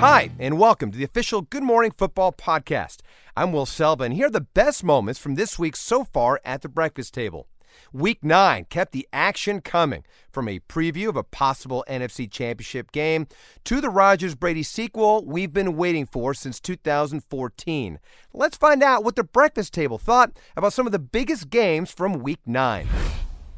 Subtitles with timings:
[0.00, 2.98] Hi, and welcome to the official Good Morning Football podcast.
[3.34, 6.60] I'm Will Selva, and here are the best moments from this week so far at
[6.60, 7.48] the breakfast table.
[7.94, 13.26] Week 9 kept the action coming from a preview of a possible NFC Championship game
[13.64, 17.98] to the Rodgers Brady sequel we've been waiting for since 2014.
[18.34, 22.22] Let's find out what the breakfast table thought about some of the biggest games from
[22.22, 22.86] Week 9.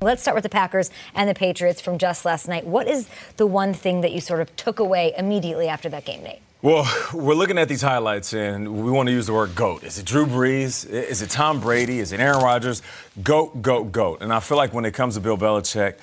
[0.01, 2.65] Let's start with the Packers and the Patriots from just last night.
[2.65, 6.23] What is the one thing that you sort of took away immediately after that game,
[6.23, 6.39] Nate?
[6.63, 9.83] Well, we're looking at these highlights and we want to use the word GOAT.
[9.83, 10.89] Is it Drew Brees?
[10.89, 11.99] Is it Tom Brady?
[11.99, 12.81] Is it Aaron Rodgers?
[13.25, 14.23] GOAT, GOAT, GOAT.
[14.23, 15.95] And I feel like when it comes to Bill Belichick,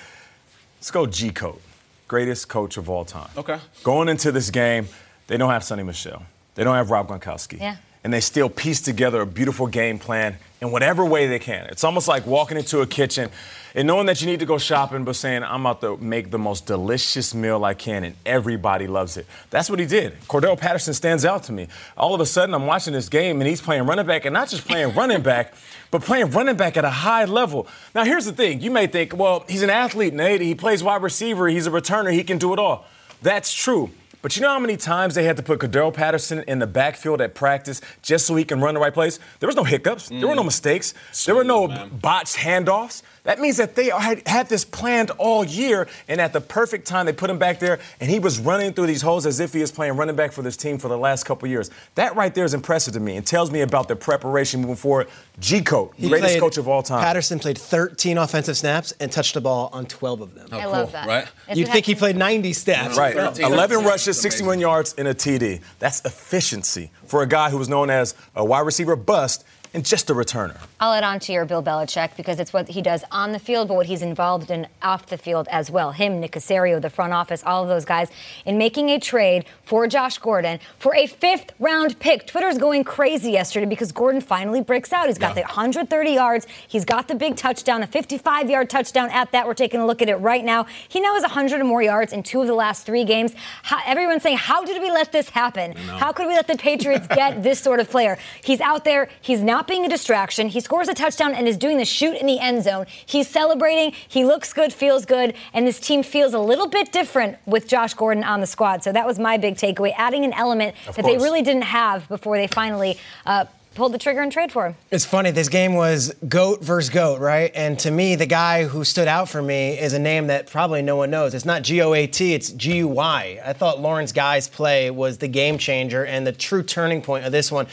[0.78, 1.62] let's go G COAT,
[2.10, 3.30] Greatest coach of all time.
[3.38, 3.60] Okay.
[3.86, 4.90] Going into this game,
[5.28, 6.22] they don't have Sony Michel,
[6.56, 7.62] They don't have Rob Gronkowski.
[7.62, 7.78] Yeah.
[8.04, 11.66] And they still piece together a beautiful game plan in whatever way they can.
[11.68, 13.30] It's almost like walking into a kitchen
[13.76, 16.40] and knowing that you need to go shopping, but saying, I'm about to make the
[16.40, 19.28] most delicious meal I can, and everybody loves it.
[19.50, 20.20] That's what he did.
[20.22, 21.68] Cordarrelle Patterson stands out to me.
[21.98, 24.48] All of a sudden, I'm watching this game, and he's playing running back, and not
[24.48, 25.54] just playing running back,
[25.92, 27.68] but playing running back at a high level.
[27.94, 30.40] Now, here's the thing you may think, well, he's an athlete, Nate.
[30.40, 32.86] He plays wide receiver, he's a returner, he can do it all.
[33.22, 33.92] That's true.
[34.26, 37.22] But you know how many times they had to put Cordarrelle Patterson in the backfield
[37.22, 39.20] at practice just so he can run the right place?
[39.40, 40.10] There was no hiccups.
[40.10, 40.20] Mm.
[40.20, 40.96] There were no mistakes.
[41.12, 41.90] Sweet, there were no man.
[41.90, 43.04] botched handoffs.
[43.26, 47.06] That means that they had, had this planned all year, and at the perfect time,
[47.08, 49.62] they put him back there, and he was running through these holes as if he
[49.62, 51.70] is playing running back for this team for the last couple years.
[51.96, 55.08] That right there is impressive to me and tells me about the preparation moving forward.
[55.40, 57.04] G Coach, greatest coach of all time.
[57.04, 60.48] Patterson played 13 offensive snaps and touched the ball on 12 of them.
[60.52, 60.72] Oh, I cool.
[60.72, 61.08] love that.
[61.08, 61.28] Right?
[61.54, 62.98] You'd think he played 90 snaps.
[62.98, 63.16] Right.
[63.16, 65.62] 11 rushes, 61 yards, and a TD.
[65.80, 69.44] That's efficiency for a guy who was known as a wide receiver bust
[69.76, 70.58] and just a returner.
[70.80, 73.68] I'll add on to your Bill Belichick because it's what he does on the field,
[73.68, 75.92] but what he's involved in off the field as well.
[75.92, 78.10] Him, Nick Caserio, the front office, all of those guys
[78.46, 82.26] in making a trade for Josh Gordon for a fifth round pick.
[82.26, 85.08] Twitter's going crazy yesterday because Gordon finally breaks out.
[85.08, 85.42] He's got yeah.
[85.44, 86.48] the 130 yards.
[86.68, 89.46] He's got the big touchdown, a 55 yard touchdown at that.
[89.46, 90.68] We're taking a look at it right now.
[90.88, 93.34] He now has 100 or more yards in two of the last three games.
[93.64, 95.74] How, everyone's saying, how did we let this happen?
[95.76, 98.18] How could we let the Patriots get this sort of player?
[98.42, 99.10] He's out there.
[99.22, 100.48] He's not being a distraction.
[100.50, 102.86] He scores a touchdown and is doing the shoot in the end zone.
[103.06, 103.94] He's celebrating.
[104.08, 107.94] He looks good, feels good, and this team feels a little bit different with Josh
[107.94, 108.84] Gordon on the squad.
[108.84, 111.18] So that was my big takeaway, adding an element of that course.
[111.18, 112.98] they really didn't have before they finally.
[113.26, 114.76] Uh, pulled the trigger and trade for him.
[114.90, 115.32] It's funny.
[115.32, 117.52] This game was goat versus goat, right?
[117.54, 120.82] And to me, the guy who stood out for me is a name that probably
[120.82, 121.34] no one knows.
[121.34, 122.34] It's not G O A T.
[122.34, 123.40] It's G U Y.
[123.46, 127.32] I thought Lawrence Guy's play was the game changer and the true turning point of
[127.32, 127.68] this one.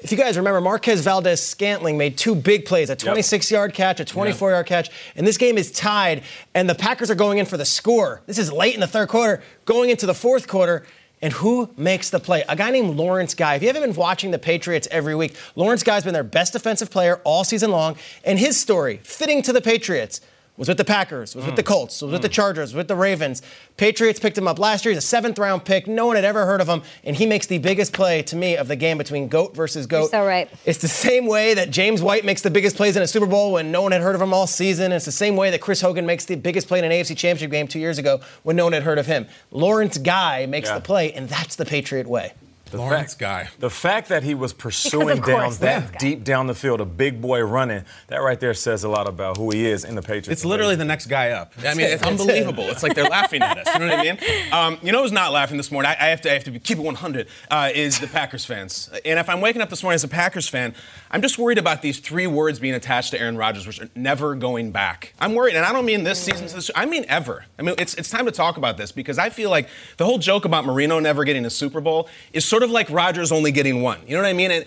[0.00, 4.04] If you guys remember, Marquez Valdes-Scantling made two big plays a 26 yard catch, a
[4.04, 6.22] 24 yard catch, and this game is tied,
[6.54, 8.22] and the Packers are going in for the score.
[8.26, 10.86] This is late in the third quarter, going into the fourth quarter.
[11.20, 12.44] And who makes the play?
[12.48, 13.54] A guy named Lawrence Guy.
[13.54, 16.90] If you haven't been watching the Patriots every week, Lawrence Guy's been their best defensive
[16.90, 17.96] player all season long.
[18.24, 20.20] And his story, fitting to the Patriots,
[20.58, 21.66] was with the Packers, was with the mm.
[21.66, 22.32] Colts, was with the mm.
[22.32, 23.42] Chargers, with the Ravens.
[23.76, 24.92] Patriots picked him up last year.
[24.92, 25.86] He's a seventh round pick.
[25.86, 28.56] No one had ever heard of him, and he makes the biggest play to me
[28.56, 30.00] of the game between GOAT versus GOAT.
[30.00, 30.50] You're so right.
[30.66, 33.52] It's the same way that James White makes the biggest plays in a Super Bowl
[33.52, 34.90] when no one had heard of him all season.
[34.90, 37.52] It's the same way that Chris Hogan makes the biggest play in an AFC Championship
[37.52, 39.28] game two years ago when no one had heard of him.
[39.52, 40.74] Lawrence Guy makes Yeah.
[40.74, 42.32] the play, and that's the Patriot way.
[42.70, 43.48] The Lawrence fact, guy.
[43.58, 45.98] The fact that he was pursuing down that guy.
[45.98, 49.36] deep down the field, a big boy running, that right there says a lot about
[49.36, 50.28] who he is in the Patriots.
[50.28, 51.52] It's literally the next guy up.
[51.64, 52.64] I mean, it's unbelievable.
[52.64, 53.74] It's like they're laughing at us.
[53.74, 54.52] You know what I mean?
[54.52, 55.90] Um, you know who's not laughing this morning?
[55.90, 57.28] I, I have to, I have to keep it 100.
[57.50, 58.90] Uh, is the Packers fans.
[59.04, 60.74] And if I'm waking up this morning as a Packers fan,
[61.10, 64.34] I'm just worried about these three words being attached to Aaron Rodgers, which are never
[64.34, 65.14] going back.
[65.20, 66.46] I'm worried, and I don't mean this season.
[66.46, 67.44] This, I mean ever.
[67.58, 70.18] I mean it's it's time to talk about this because I feel like the whole
[70.18, 73.82] joke about Marino never getting a Super Bowl is sort of like Rodgers only getting
[73.82, 74.00] one.
[74.06, 74.64] You know what I mean?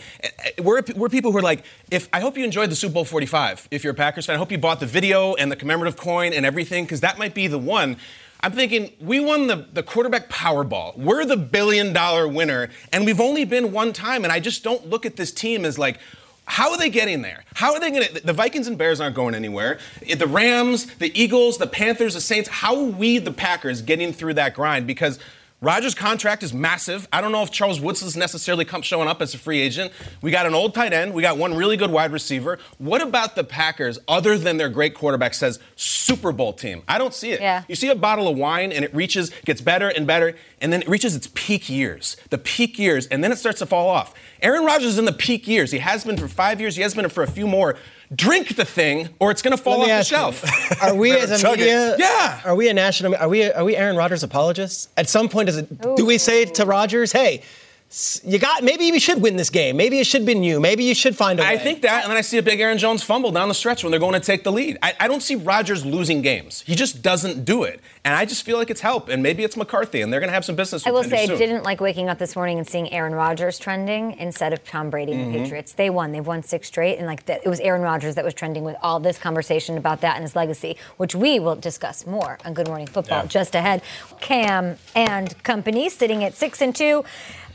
[0.61, 3.67] We're we're people who are like, if I hope you enjoyed the Super Bowl 45.
[3.71, 6.33] If you're a Packers fan, I hope you bought the video and the commemorative coin
[6.33, 7.97] and everything because that might be the one.
[8.43, 10.97] I'm thinking we won the, the quarterback Powerball.
[10.97, 14.23] We're the billion dollar winner, and we've only been one time.
[14.23, 15.99] And I just don't look at this team as like,
[16.45, 17.43] how are they getting there?
[17.53, 18.25] How are they going to?
[18.25, 19.79] The Vikings and Bears aren't going anywhere.
[20.15, 22.49] The Rams, the Eagles, the Panthers, the Saints.
[22.49, 24.87] How are we, the Packers, getting through that grind?
[24.87, 25.19] Because
[25.63, 27.07] Rodgers' contract is massive.
[27.13, 29.91] I don't know if Charles Woods is necessarily come showing up as a free agent.
[30.23, 31.13] We got an old tight end.
[31.13, 32.57] We got one really good wide receiver.
[32.79, 36.81] What about the Packers, other than their great quarterback, says Super Bowl team?
[36.87, 37.41] I don't see it.
[37.41, 37.63] Yeah.
[37.67, 40.81] You see a bottle of wine and it reaches, gets better and better, and then
[40.81, 44.15] it reaches its peak years, the peak years, and then it starts to fall off.
[44.41, 45.69] Aaron Rodgers is in the peak years.
[45.69, 46.75] He has been for five years.
[46.75, 47.77] He has been for a few more.
[48.13, 50.81] Drink the thing, or it's going to fall off the ask you, shelf.
[50.83, 51.95] Are we as a chug media?
[51.97, 52.41] Yeah.
[52.43, 53.15] Are we a national?
[53.15, 53.49] Are we?
[53.49, 54.89] Are we Aaron Rodgers apologists?
[54.97, 57.43] At some point, does it, do we say to Rodgers, "Hey, s-
[58.23, 59.75] you got maybe you should win this game.
[59.75, 60.59] Maybe it should have been you.
[60.61, 62.59] Maybe you should find a way." I think that, and then I see a big
[62.61, 64.77] Aaron Jones fumble down the stretch when they're going to take the lead.
[64.81, 66.61] I, I don't see Rodgers losing games.
[66.65, 67.81] He just doesn't do it.
[68.03, 69.09] And I just feel like it's help.
[69.09, 71.23] And maybe it's McCarthy, and they're going to have some business I will him say,
[71.23, 74.89] I didn't like waking up this morning and seeing Aaron Rodgers trending instead of Tom
[74.89, 75.43] Brady and the Mm-hmm.
[75.43, 75.73] Patriots.
[75.73, 76.11] They won.
[76.13, 78.75] They've won six straight, and like that, it was Aaron Rodgers that was trending with
[78.81, 82.67] all this conversation about that and his legacy, which we will discuss more on Good
[82.67, 83.27] Morning Football Yeah.
[83.27, 83.81] just ahead.
[84.19, 87.03] Cam and company sitting at six and two.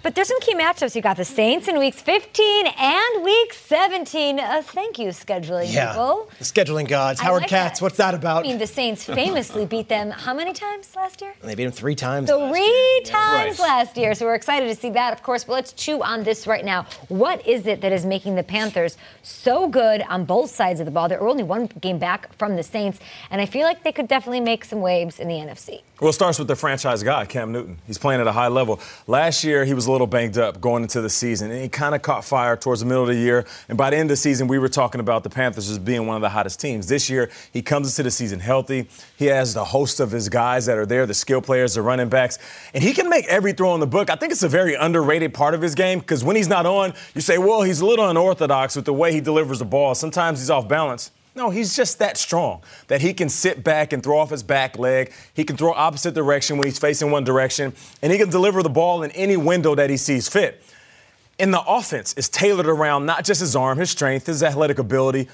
[0.06, 0.94] But there's some key matchups.
[0.94, 4.38] You got the Saints in weeks 15 and week 17.
[4.38, 5.88] Uh, thank you, scheduling Yeah.
[5.88, 6.29] people.
[6.38, 7.19] The scheduling gods.
[7.19, 7.81] I Howard like Katz.
[7.81, 7.85] that.
[7.85, 8.44] What's that about?
[8.44, 11.35] I mean, the Saints famously beat them how many times last year?
[11.43, 12.29] they beat them three times.
[12.31, 12.50] last year.
[12.53, 13.69] Three times Right.
[13.69, 14.14] last year.
[14.14, 15.43] So we're excited to see that, of course.
[15.43, 16.87] But let's chew on this right now.
[17.09, 20.93] What is it that is making the Panthers so good on both sides of the
[20.93, 21.09] ball?
[21.09, 23.00] They're only one game back from the Saints,
[23.32, 25.82] and I feel like they could definitely make some waves in the NFC.
[25.99, 27.79] Well, it starts with the franchise guy, Cam Newton.
[27.87, 28.81] He's playing at a high level.
[29.07, 31.95] Last year, he was a little banged up going into the season, and he kind
[31.95, 33.47] of caught fire towards the middle of the year.
[33.71, 36.07] And by the end of the season, we were talking about the Panthers as being
[36.07, 36.87] one of the hottest teams.
[36.87, 38.91] This year, he comes into the season healthy.
[39.17, 42.11] He has the host of his guys that are there, the skill players, the running
[42.11, 42.39] backs,
[42.75, 44.11] and he can make every throw in the book.
[44.11, 46.93] I think it's a very underrated part of his game because when he's not on,
[47.15, 49.95] you say, well, he's a little unorthodox with the way he delivers the ball.
[49.95, 51.11] Sometimes he's off balance.
[51.37, 54.79] No, he's just that strong that he can sit back and throw off his back
[54.79, 55.12] leg.
[55.35, 58.71] He can throw opposite direction when he's facing one direction, and he can deliver the
[58.71, 60.62] ball in any window that he sees fit.
[61.38, 65.29] And the offense is tailored around not just his arm, his strength, his athletic ability,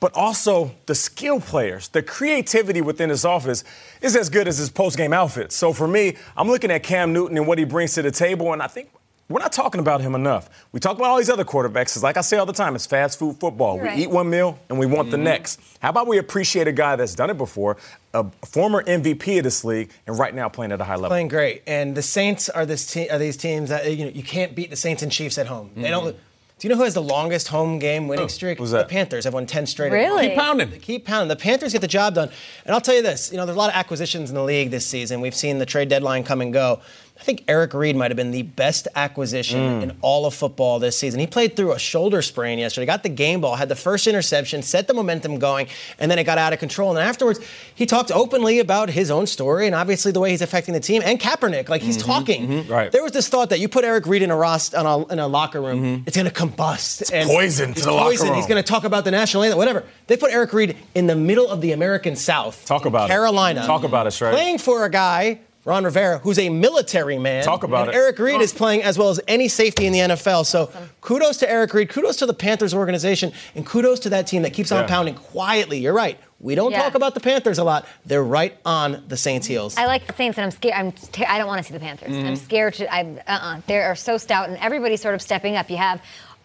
[0.00, 1.86] but also the skill players.
[1.86, 3.62] The creativity within his office
[4.02, 5.54] is as good as his post-game outfits.
[5.54, 8.52] So for me, I'm looking at Cam Newton and what he brings to the table,
[8.52, 8.90] and I think
[9.28, 10.50] we're not talking about him enough.
[10.72, 11.94] We talk about all these other quarterbacks.
[11.94, 13.76] 'cause like I say all the time, it's fast food football.
[13.76, 13.98] You're we right.
[14.00, 15.24] eat one meal and we want the mm-hmm.
[15.24, 15.60] next.
[15.80, 17.76] How about we appreciate a guy that's done it before,
[18.12, 21.08] a former MVP of this league, and right now playing at a high level?
[21.08, 21.62] playing great.
[21.66, 24.70] And the Saints are this te- are these teams that you know you can't beat
[24.70, 25.70] the Saints and Chiefs at home.
[25.74, 26.08] They don't.
[26.08, 26.18] Mm-hmm.
[26.58, 28.58] Do you know who has the longest home game winning oh, streak?
[28.58, 28.88] Who's that?
[28.88, 28.92] The?
[28.92, 29.90] Panthers have won 10 straight.
[29.90, 30.28] Really?
[30.28, 30.70] Keep pounding.
[30.70, 31.28] They keep pounding.
[31.28, 32.30] The Panthers get the job done.
[32.64, 34.70] And I'll tell you this, you know, there's a lot of acquisitions in the league
[34.70, 35.20] this season.
[35.20, 36.80] We've seen the trade deadline come and go.
[37.16, 39.82] I think Eric Reid might have been the best acquisition mm.
[39.82, 41.20] in all of football this season.
[41.20, 44.62] He played through a shoulder sprain yesterday, got the game ball, had the first interception,
[44.62, 45.68] set the momentum going,
[46.00, 46.90] and then it got out of control.
[46.90, 47.38] And afterwards,
[47.72, 51.02] he talked openly about his own story and obviously the way he's affecting the team
[51.04, 51.68] and Kaepernick.
[51.68, 52.06] Like he's mm-hmm.
[52.06, 52.48] talking.
[52.48, 52.72] Mm-hmm.
[52.72, 52.90] right.
[52.90, 55.20] There was this thought that you put Eric Reid in a rost on a, in
[55.20, 56.02] a locker room, mm-hmm.
[56.08, 57.12] it's going to combust.
[57.12, 58.34] and poison to it's the locker poison.
[58.34, 59.84] He's going to talk about the national anthem, whatever.
[60.08, 62.66] They put Eric Reid in the middle of the American South.
[62.66, 63.12] Talk in about it.
[63.12, 63.64] Carolina.
[63.64, 64.32] Talk about it, Shrey.
[64.32, 67.42] Playing for a guy, Ron Rivera, who's a military man.
[67.42, 67.98] Talk about and it.
[67.98, 68.56] Eric Reid is oh.
[68.58, 70.44] playing as well as any safety in the NFL.
[70.44, 74.42] So kudos to Eric Reid, kudos to the Panthers organization, and kudos to that team
[74.42, 74.88] that keeps on Yeah.
[74.88, 75.78] pounding quietly.
[75.78, 76.18] You're right.
[76.40, 76.82] We don't Yeah.
[76.82, 77.86] talk about the Panthers a lot.
[78.04, 79.76] They're right on the Saints' heels.
[79.78, 80.74] I like the Saints, and I'm scared.
[80.76, 80.92] I'm.
[80.92, 82.14] T- I don't want to see the Panthers.
[82.14, 82.34] I'm mm-hmm.
[82.34, 82.94] scared to.
[82.94, 83.18] I'm.
[83.26, 83.60] Uh-uh.
[83.66, 85.70] They are so stout, and everybody's sort of stepping up.
[85.70, 86.02] You have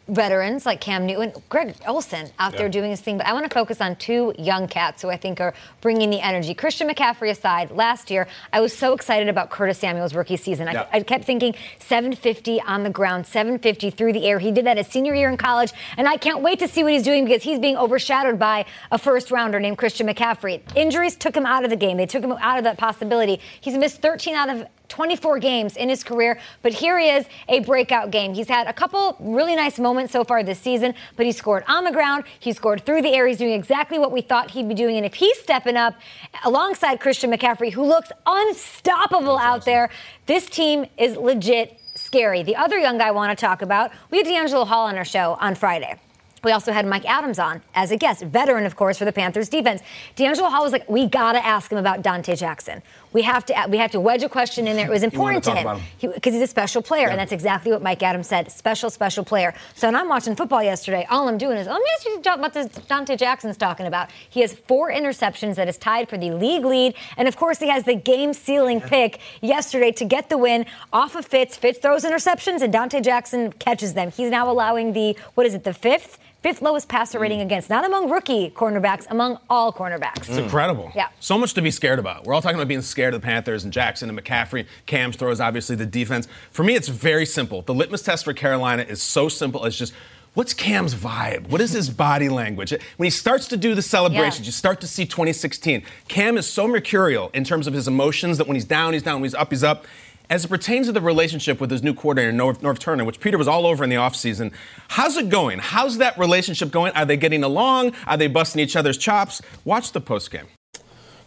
[0.10, 2.60] veterans like Cam Newton, Greg Olsen out yeah.
[2.60, 3.18] there doing his thing.
[3.18, 6.20] But I want to focus on two young cats who I think are bringing the
[6.20, 6.54] energy.
[6.54, 10.68] Christian McCaffrey aside, last year I was so excited about Curtis Samuel's rookie season.
[10.68, 10.88] I.
[10.92, 14.40] I kept thinking 750 on the ground, 750 through the air.
[14.40, 16.92] He did that his senior year in college, and I can't wait to see what
[16.94, 20.62] he's doing because he's being overshadowed by a first rounder named Christian McCaffrey.
[20.76, 21.98] Injuries took him out of the game.
[21.98, 23.40] They took him out of that possibility.
[23.62, 27.62] He's missed 13 out of 24 games in his career, but here he is, a
[27.62, 28.34] breakout game.
[28.34, 31.84] He's had a couple really nice moments so far this season, but he scored on
[31.84, 33.28] the ground, he scored through the air.
[33.28, 34.98] He's doing exactly what we thought he'd be doing.
[34.98, 35.96] And if he's stepping up
[36.44, 39.72] alongside Christian McCaffrey, who looks unstoppable That's out awesome.
[39.72, 39.90] there,
[40.26, 42.44] this team is legit scary.
[42.44, 45.06] The other young guy I want to talk about, we had DeAngelo Hall on our
[45.06, 45.96] show on Friday.
[46.44, 49.50] We also had Mike Adams on as a guest, veteran, of course, for the Panthers
[49.50, 49.82] defense.
[50.16, 52.82] DeAngelo Hall was like, we got to ask him about Donte Jackson.
[53.12, 54.88] We have to we have to wedge a question in there.
[54.88, 57.12] It was important to him because he, he's a special player, yeah.
[57.12, 58.52] and that's exactly what Mike Adams said.
[58.52, 59.54] Special, special player.
[59.76, 62.54] So when I'm watching football yesterday, all I'm doing is let me ask you what
[62.54, 64.10] this Donte Jackson's talking about.
[64.30, 67.70] He has four interceptions that is tied for the league lead, and of course he
[67.70, 71.58] has the game-sealing pick yesterday to get the win off of Fitz.
[71.58, 74.12] Fitz throws interceptions, and Donte Jackson catches them.
[74.12, 76.20] He's now allowing the what is it, the fifth?
[76.42, 77.22] Fifth lowest passer mm.
[77.22, 80.30] rating against, not among rookie cornerbacks, among all cornerbacks.
[80.30, 80.92] It's incredible.
[80.96, 81.10] Yeah.
[81.20, 82.26] So much to be scared about.
[82.26, 84.66] We're all talking about being scared of the Panthers and Jackson and McCaffrey.
[84.86, 86.28] Cam's throws, obviously, the defense.
[86.52, 87.62] For me, it's very simple.
[87.62, 89.66] The litmus test for Carolina is so simple.
[89.66, 89.94] It's just
[90.34, 91.50] what's Cam's vibe?
[91.50, 92.72] What is his body language?
[92.98, 94.46] When he starts to do the celebrations, yeah.
[94.46, 95.84] you start to see 2016.
[96.08, 99.16] Cam is so mercurial in terms of his emotions that when he's down, he's down,
[99.16, 99.86] when he's up, he's up.
[100.30, 103.36] As it pertains to the relationship with his new coordinator, North, Norv Turner, which Peter
[103.36, 104.52] was all over in the offseason,
[104.90, 105.58] how's it going?
[105.58, 106.94] How's that relationship going?
[106.94, 107.94] Are they getting along?
[108.06, 109.42] Are they busting each other's chops?
[109.66, 110.46] Watch the postgame.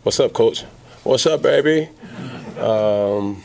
[0.04, 0.62] What's up, coach?
[1.02, 1.88] What's up, baby?
[2.60, 3.42] Um,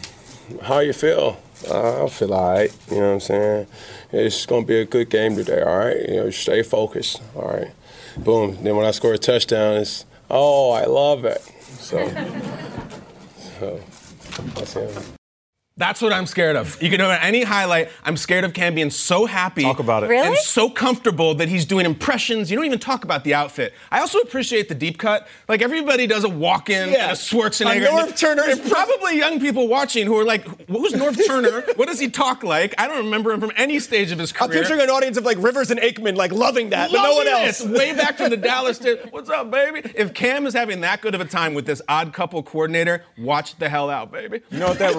[0.62, 1.42] how you feel?
[1.72, 2.72] I feel all right.
[2.92, 3.68] You know what I'm saying?
[4.12, 6.08] It's going to be a good game today, all right?
[6.08, 7.72] You know, stay focused, all right?
[8.16, 8.64] Boom.
[8.64, 11.42] Then when I score a touchdown, it's, oh, I love it.
[11.80, 12.08] So,
[13.60, 13.82] so
[14.54, 15.17] that's it.
[15.78, 16.82] That's what I'm scared of.
[16.82, 17.90] You can know any highlight.
[18.04, 19.62] I'm scared of Cam being so happy.
[19.62, 20.08] Talk about it.
[20.08, 20.28] Really?
[20.28, 22.50] And so comfortable that he's doing impressions.
[22.50, 23.74] You don't even talk about the outfit.
[23.92, 25.28] I also appreciate the deep cut.
[25.48, 27.10] Like everybody does a Walken yeah.
[27.10, 27.86] and a Schwarzenegger.
[27.86, 28.42] A Norv Turner.
[28.44, 31.62] There's probably young people watching who are like, who's Norv Turner?
[31.76, 32.74] what does he talk like?
[32.80, 34.50] I don't remember him from any stage of his career.
[34.50, 37.16] I'm picturing an audience of like Rivers and Aikman like loving that, loving but no
[37.18, 37.64] one else.
[37.64, 38.98] Way back from the Dallas days.
[39.12, 39.88] What's up, baby?
[39.94, 43.60] If Cam is having that good of a time with this odd couple coordinator, watch
[43.60, 44.42] the hell out, baby.
[44.50, 44.94] You know what that,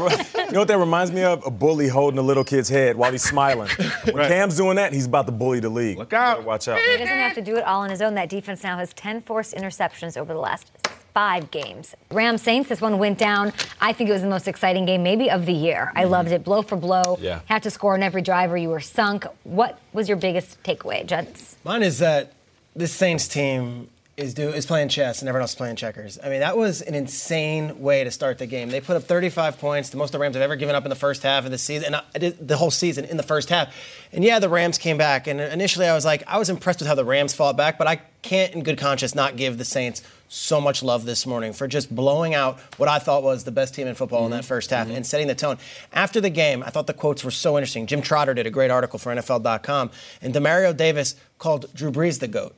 [0.47, 1.45] you know what that reminds me of?
[1.49, 3.69] a bully holding a little kid's head while he's smiling.
[4.05, 4.29] When right.
[4.29, 5.99] Cam's doing that, he's about to bully the league.
[5.99, 6.45] Look out.
[6.45, 6.79] Watch out.
[6.79, 8.15] He doesn't have to do it all on his own.
[8.15, 10.71] That defense now has 10 forced interceptions over the last
[11.13, 11.95] five games.
[12.11, 13.53] Ram Saints, this one went down.
[13.81, 15.93] I think it was the most exciting game, maybe of the year.
[15.95, 16.13] I mm-hmm.
[16.13, 17.19] loved it, blow for blow.
[17.21, 17.41] Yeah.
[17.47, 19.27] Had to score on every drive, or you were sunk.
[19.45, 21.57] What was your biggest takeaway, Jets?
[21.65, 22.33] Mine is that
[22.75, 26.19] this Saints team is do is playing chess and everyone else is playing checkers.
[26.23, 28.69] I mean, that was an insane way to start the game.
[28.69, 30.97] They put up 35 points, the most the Rams have ever given up in the
[30.97, 33.75] first half of the season, and the whole season in the first half.
[34.13, 36.89] And yeah, the Rams came back, and initially I was like, I was impressed with
[36.89, 40.03] how the Rams fought back, but I can't, in good conscience, not give the Saints
[40.29, 43.75] so much love this morning for just blowing out what I thought was the best
[43.75, 44.33] team in football mm-hmm.
[44.33, 44.97] in that first half mm-hmm.
[44.97, 45.59] and setting the tone.
[45.93, 47.87] After the game, I thought the quotes were so interesting.
[47.87, 52.29] Jim Trotter did a great article for NFL.com, and Demario Davis called Drew Brees the
[52.29, 52.55] GOAT.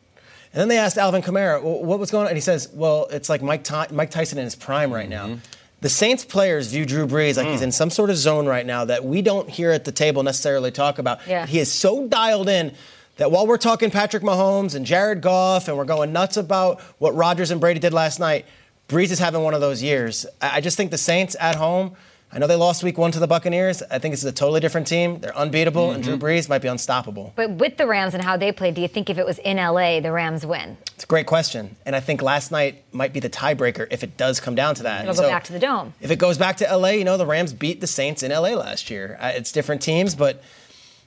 [0.52, 2.28] And then they asked Alvin Kamara, well, what was going on?
[2.28, 5.26] And he says, well, it's like Mike, Ty- Mike Tyson in his prime right now.
[5.28, 5.40] Mm-hmm.
[5.80, 7.52] The Saints players view Drew Brees like mm.
[7.52, 10.22] he's in some sort of zone right now that we don't hear at the table
[10.22, 11.26] necessarily talk about.
[11.26, 11.46] Yeah.
[11.46, 12.74] He is so dialed in
[13.16, 17.14] that while we're talking Patrick Mahomes and Jared Goff and we're going nuts about what
[17.14, 18.44] Rodgers and Brady did last night,
[18.88, 20.26] Brees is having one of those years.
[20.42, 21.96] I just think the Saints at home–
[22.32, 23.82] I know they lost week one to the Buccaneers.
[23.90, 25.18] I think this is a totally different team.
[25.18, 25.94] They're unbeatable, mm-hmm.
[25.96, 26.24] and Drew mm-hmm.
[26.24, 27.32] Brees might be unstoppable.
[27.34, 29.56] But with the Rams and how they played, do you think if it was in
[29.56, 30.76] LA, the Rams win?
[30.94, 31.74] It's a great question.
[31.84, 34.84] And I think last night might be the tiebreaker if it does come down to
[34.84, 35.02] that.
[35.02, 35.92] It'll so go back to the Dome.
[36.00, 38.50] If it goes back to LA, you know, the Rams beat the Saints in LA
[38.50, 39.18] last year.
[39.20, 40.40] Uh, it's different teams, but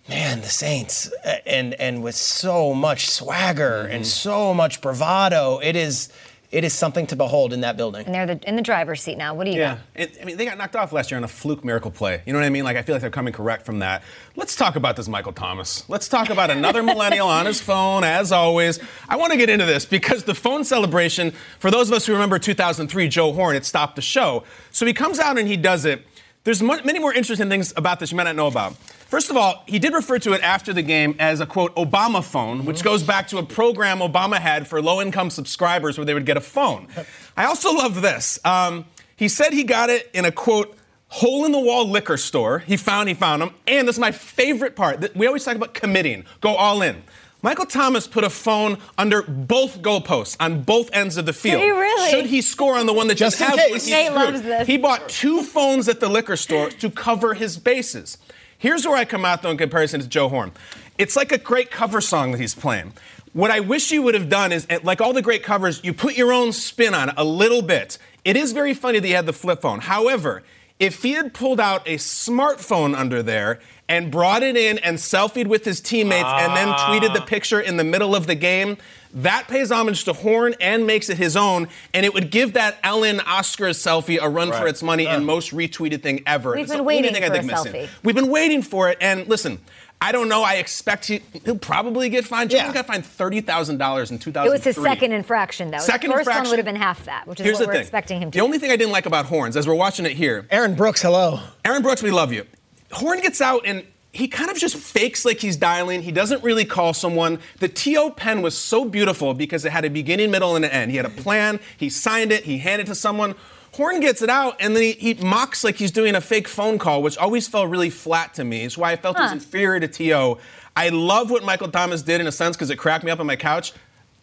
[0.10, 1.10] man, the Saints,
[1.46, 3.94] and, and with so much swagger mm-hmm.
[3.94, 6.10] and so much bravado, it is
[6.54, 8.06] it is something to behold in that building.
[8.06, 9.34] And they're the, in the driver's seat now.
[9.34, 9.80] What do you got?
[9.96, 10.04] yeah.
[10.04, 12.22] It, I mean, they got knocked off last year on a fluke miracle play.
[12.28, 12.64] You know what I mean?
[12.64, 14.04] Like, I feel like they're coming correct from that.
[14.36, 15.84] Let's talk about this Michael Thomas.
[15.90, 18.80] Let's talk about another millennial on his phone, as always.
[19.10, 22.14] I want to get into this because the phone celebration, for those of us who
[22.14, 24.44] remember 2003, Joe Horn, it stopped the show.
[24.70, 26.06] So he comes out and he does it.
[26.44, 28.76] There's many more interesting things about this you might not know about.
[28.76, 32.22] First of all, he did refer to it after the game as a quote Obama
[32.22, 36.14] phone, which goes back to a program Obama had for low income subscribers where they
[36.14, 36.88] would get a phone.
[37.38, 38.40] I also love this.
[38.44, 38.86] Um,
[39.16, 40.76] he said he got it in a quote
[41.08, 42.60] hole in the wall liquor store.
[42.60, 43.54] He found he found them.
[43.66, 45.16] And this is my favorite part.
[45.16, 46.26] We always talk about committing.
[46.42, 47.04] Go all in.
[47.44, 51.60] Michael Thomas put a phone under both goalposts on both ends of the field.
[51.60, 52.10] Did he really?
[52.10, 53.90] Should he score on the one that Just just in has case.
[53.90, 54.66] Nate loves this.
[54.66, 58.18] He bought two phones at the liquor store to cover his bases.
[58.58, 60.54] Here's where I come out though in comparison to Joe Horn.
[60.98, 62.94] It's like a great cover song that he's playing.
[63.34, 65.94] What I wish you would have done is, eh, like all the great covers, you
[65.94, 67.98] put your own spin on it a little bit.
[68.24, 69.80] It is very funny that he had the flip phone.
[69.80, 70.44] However,
[70.84, 75.48] if he had pulled out a smartphone under there and brought it in and selfied
[75.48, 76.90] with his teammates and then ah.
[76.90, 78.78] tweeted the picture in the middle of the game,
[79.14, 82.78] that pays homage to Horn and makes it his own, and it would give that
[82.84, 86.52] Ellen Oscars selfie a run for its money and most retweeted thing ever.
[86.52, 87.74] We've It's been waiting thing I for think a missing.
[87.74, 87.90] selfie.
[88.04, 89.60] We've been waiting for it, and listen.
[90.04, 90.44] I don't know.
[90.44, 92.50] I expect he, he'll probably get fined.
[92.50, 94.50] Joe Horn got fined thirty thousand dollars in two thousand.
[94.50, 95.78] It was his second infraction, though.
[95.78, 96.44] Second the first infraction.
[96.44, 97.82] one would have been half that, which is Here's what we're thing.
[97.84, 98.38] expecting him to.
[98.38, 101.02] The only thing I didn't like about Horns, as we're watching it here, Aaron Brooks,
[101.02, 101.40] hello.
[101.64, 102.46] Aaron Brooks, we love you.
[102.92, 106.02] Horn gets out and he kind of just fakes like he's dialing.
[106.04, 107.40] He doesn't really call someone.
[107.60, 110.92] The TO pen was so beautiful because it had a beginning, middle, and an end.
[110.92, 113.36] He had a plan, he signed it, he handed it to someone.
[113.74, 116.78] Horn gets it out and then he, he mocks like he's doing a fake phone
[116.78, 118.62] call, which always felt really flat to me.
[118.64, 120.38] It's why I felt he was inferior to TO.
[120.76, 123.26] I love what Michael Thomas did in a sense because it cracked me up on
[123.26, 123.74] my couch.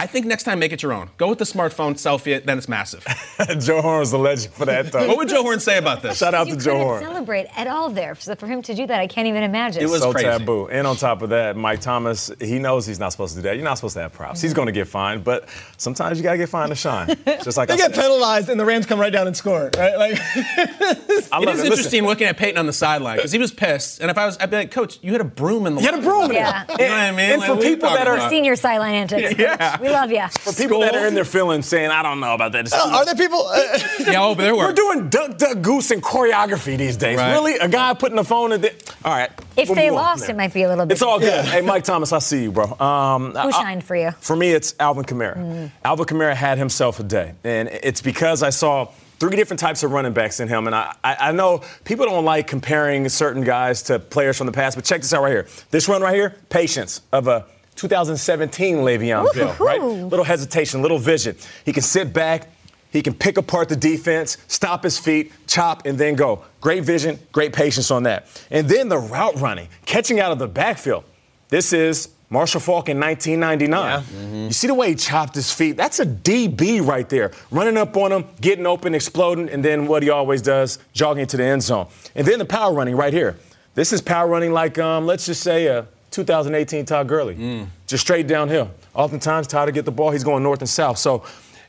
[0.01, 1.11] I think next time make it your own.
[1.19, 3.05] Go with the smartphone, selfie it, then it's massive.
[3.61, 5.07] Joe Horn was the legend for that, though.
[5.07, 6.17] what would Joe Horn say about this?
[6.17, 7.03] Shout out you to Joe Horn.
[7.03, 8.15] celebrate at all there.
[8.15, 9.83] So for him to do that, I can't even imagine.
[9.83, 10.27] It was so crazy.
[10.27, 10.69] taboo.
[10.69, 13.57] And on top of that, Mike Thomas, he knows he's not supposed to do that.
[13.57, 14.41] You're not supposed to have props.
[14.41, 17.09] He's going to get fined, but sometimes you got to get fined to shine.
[17.45, 18.03] Just like They I get said.
[18.03, 19.97] penalized and the Rams come right down and score, right?
[19.99, 23.53] Like, I It love Listen, interesting looking at Payton on the sideline because he was
[23.53, 24.01] pissed.
[24.01, 25.81] And if I was, I'd be like, Coach, you had a broom in the.
[25.83, 26.33] You had a broom.
[26.33, 26.65] Yeah.
[26.71, 27.21] You know what I mean?
[27.33, 29.39] And Like, for what are you people that are- Senior sideline antics.
[29.39, 29.77] Yeah.
[29.91, 30.29] We love you.
[30.29, 32.67] For people that are in their feelings saying, I don't know about that.
[32.67, 33.47] It's too are there people?
[33.47, 34.67] Uh, Yeah, oh, but there were.
[34.67, 37.19] We're doing duck, duck, goose and choreography these days.
[37.19, 37.33] Right.
[37.33, 37.57] Really?
[37.59, 38.73] A guy putting the phone in the.
[39.05, 39.31] All right.
[39.57, 40.95] If we'll they lost, it might be a little bit.
[40.95, 41.45] It's all good.
[41.45, 42.65] Hey, Mike Thomas, I see you, bro.
[42.81, 44.11] Um, Who I- shined for you?
[44.21, 45.71] For me, it's Alvin Kamara.
[45.85, 49.93] Alvin Kamara had himself a day, and it's because I saw three different types of
[49.93, 50.67] running backs in him.
[50.67, 54.53] And I, I, I know people don't like comparing certain guys to players from the
[54.53, 55.47] past, but check this out right here.
[55.71, 57.45] This run right here, patience of a
[57.81, 59.81] 2017 Le'Veon Bell, right?
[59.83, 61.35] Little hesitation, little vision.
[61.65, 62.49] He can sit back.
[62.93, 66.43] He can pick apart the defense, stop his feet, chop, and then go.
[66.61, 68.27] Great vision, great patience on that.
[68.51, 71.05] And then the route running, catching out of the backfield.
[71.51, 74.47] This is Marshall Faulk in 1999.
[74.47, 75.77] You see the way he chopped his feet?
[75.77, 77.31] That's a DB right there.
[77.53, 81.37] Running up on him, getting open, exploding, and then what he always does, jogging to
[81.37, 81.87] the end zone.
[82.17, 83.39] And then the power running right here.
[83.75, 87.35] This is power running like, um, let's just say, a 2018 Todd Gurley.
[87.37, 87.67] Mm.
[87.87, 88.71] Just straight downhill.
[88.95, 90.99] Oftentimes, Todd to get the ball, he's going north and south.
[90.99, 91.25] So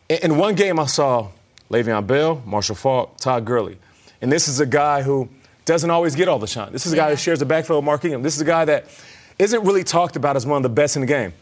[0.10, 1.30] in, one game, I saw
[1.69, 3.77] Le'Veon Bell, Marshall Faulk, Todd Gurley.
[4.21, 5.30] And this is a guy who
[5.65, 6.71] doesn't always get all the shine.
[6.71, 8.23] This is a guy who shares the backfield with Mark Ingram.
[8.23, 8.86] This is a guy that
[9.39, 11.34] isn't really talked about as one of the best in the game.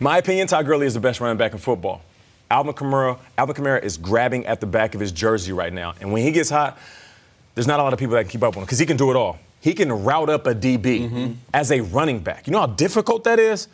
[0.00, 2.02] My opinion, Todd Gurley is the best running back in football.
[2.50, 5.94] Alvin Kamara, Alvin Kamara is grabbing at the back of his jersey right now.
[6.00, 6.78] And when he gets hot,
[7.54, 8.96] there's not a lot of people that can keep up with him because he can
[8.96, 9.38] do it all.
[9.60, 11.32] He can route up a DB mm-hmm.
[11.52, 12.46] as a running back.
[12.46, 13.68] You know how difficult that is?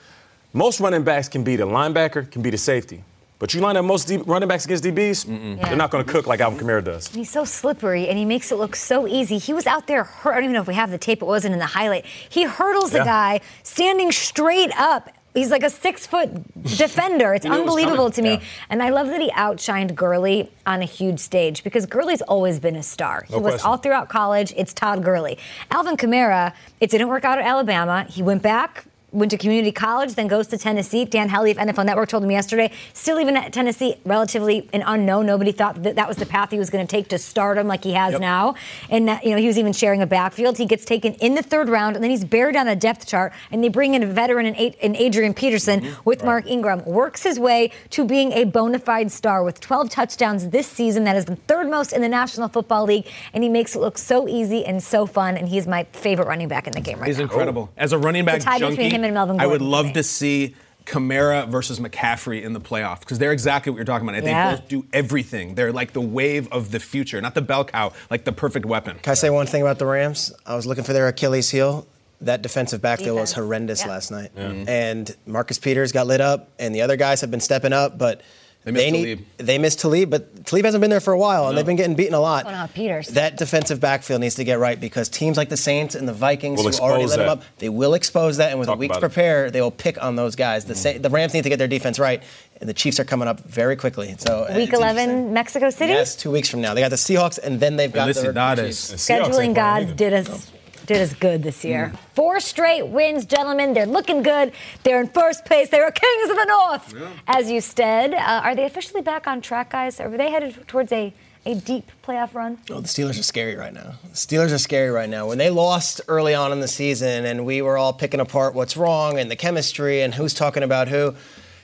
[0.52, 3.04] Most running backs can beat a linebacker, can beat a safety.
[3.38, 5.26] But you line up most D- running backs against DBs,
[5.58, 5.66] Yeah.
[5.66, 7.08] they're not going to cook like Alvin Kamara does.
[7.08, 9.36] He's so slippery and he makes it look so easy.
[9.38, 11.24] He was out there, hur- I don't even know if we have the tape, it
[11.24, 12.06] wasn't in the highlight.
[12.06, 15.10] He hurdles the guy standing straight up.
[15.34, 16.30] He's like a six foot
[16.76, 17.32] defender.
[17.34, 18.32] It's it unbelievable to me.
[18.32, 18.40] Yeah.
[18.68, 22.76] And I love that he outshined Gurley on a huge stage because Gurley's always been
[22.76, 23.24] a star.
[23.26, 23.70] He No was question.
[23.70, 24.52] all throughout college.
[24.56, 25.38] It's Todd Gurley.
[25.70, 28.04] Alvin Kamara, it didn't work out at Alabama.
[28.08, 28.84] He went back.
[29.12, 31.04] Went to community college, then goes to Tennessee.
[31.04, 32.70] Dan Hellie of NFL Network told him yesterday.
[32.94, 35.26] Still, even at Tennessee, relatively an unknown.
[35.26, 37.84] Nobody thought that that was the path he was going to take to stardom like
[37.84, 38.54] he has now.
[38.88, 40.56] And that, you know, he was even sharing a backfield.
[40.56, 43.32] He gets taken in the third round, and then he's buried on a depth chart.
[43.50, 46.00] And they bring in a veteran in, A- in Adrian Peterson mm-hmm.
[46.04, 46.84] with Mark Ingram.
[46.84, 51.04] Works his way to being a bona fide star with 12 touchdowns this season.
[51.04, 53.98] That is the third most in the National Football League, and he makes it look
[53.98, 55.36] so easy and so fun.
[55.36, 57.24] And he's my favorite running back in the game right He's now.
[57.24, 57.70] He's incredible.
[57.76, 59.86] As a running back It's a tie junkie, between him and Melvin I would love
[59.86, 59.92] me.
[59.94, 64.16] to see Kamara versus McCaffrey in the playoffs because they're exactly what you're talking about.
[64.16, 64.56] I think Yeah.
[64.56, 65.54] both do everything.
[65.54, 68.98] They're like the wave of the future, not the bell cow, like the perfect weapon.
[69.02, 70.32] Can I say one thing about the Rams?
[70.44, 71.86] I was looking for their Achilles heel.
[72.20, 73.88] That defensive backfield was horrendous Yeah.
[73.90, 74.30] last night.
[74.36, 78.20] And Marcus Peters got lit up, and the other guys have been stepping up, but
[78.64, 79.26] They missed need Talib.
[79.38, 81.96] they missed Talib, but Talib hasn't been there for a while, and they've been getting
[81.96, 82.46] beaten a lot.
[82.46, 83.08] Oh, no, Peters.
[83.08, 86.62] That defensive backfield needs to get right because teams like the Saints and the Vikings
[86.62, 88.78] Will who already expose let them up, they will expose that, and with Talk a
[88.78, 89.08] week to about it.
[89.10, 90.64] prepare, they will pick on those guys.
[90.64, 92.22] The, Sa- the Rams need to get their defense right,
[92.60, 94.14] and the Chiefs are coming up very quickly.
[94.18, 95.32] So uh, Week 11.
[95.32, 95.92] Mexico City.
[95.92, 96.74] Yes, two weeks from now.
[96.74, 98.64] They got the Seahawks, and then they've got the, the Felicidades.
[98.66, 98.88] Chiefs.
[98.90, 100.52] The Seahawks Scheduling playing gods did us
[100.86, 101.92] did us good this year.
[102.14, 103.74] Four straight wins, gentlemen.
[103.74, 104.52] They're looking good.
[104.82, 105.68] They're in first place.
[105.70, 106.94] They are kings of the north,
[107.26, 108.14] as you said.
[108.14, 110.00] Uh, are they officially back on track, guys?
[110.00, 111.12] Are they headed towards a
[111.44, 112.58] a deep playoff run?
[112.70, 113.94] Oh, the Steelers are scary right now.
[114.04, 115.26] The Steelers are scary right now.
[115.26, 118.76] When they lost early on in the season and we were all picking apart what's
[118.76, 121.14] wrong and the chemistry and who's talking about who,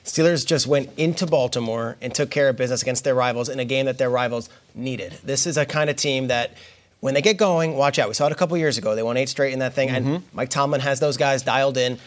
[0.03, 3.65] Steelers just went into Baltimore and took care of business against their rivals in a
[3.65, 5.13] game that their rivals needed.
[5.23, 6.51] This is a kind of team that
[6.99, 8.07] when they get going, watch out.
[8.07, 8.95] We saw it a couple years ago.
[8.95, 9.89] They won eight straight in that thing.
[9.89, 10.35] And mm-hmm.
[10.35, 11.97] Mike Tomlin has those guys dialed in.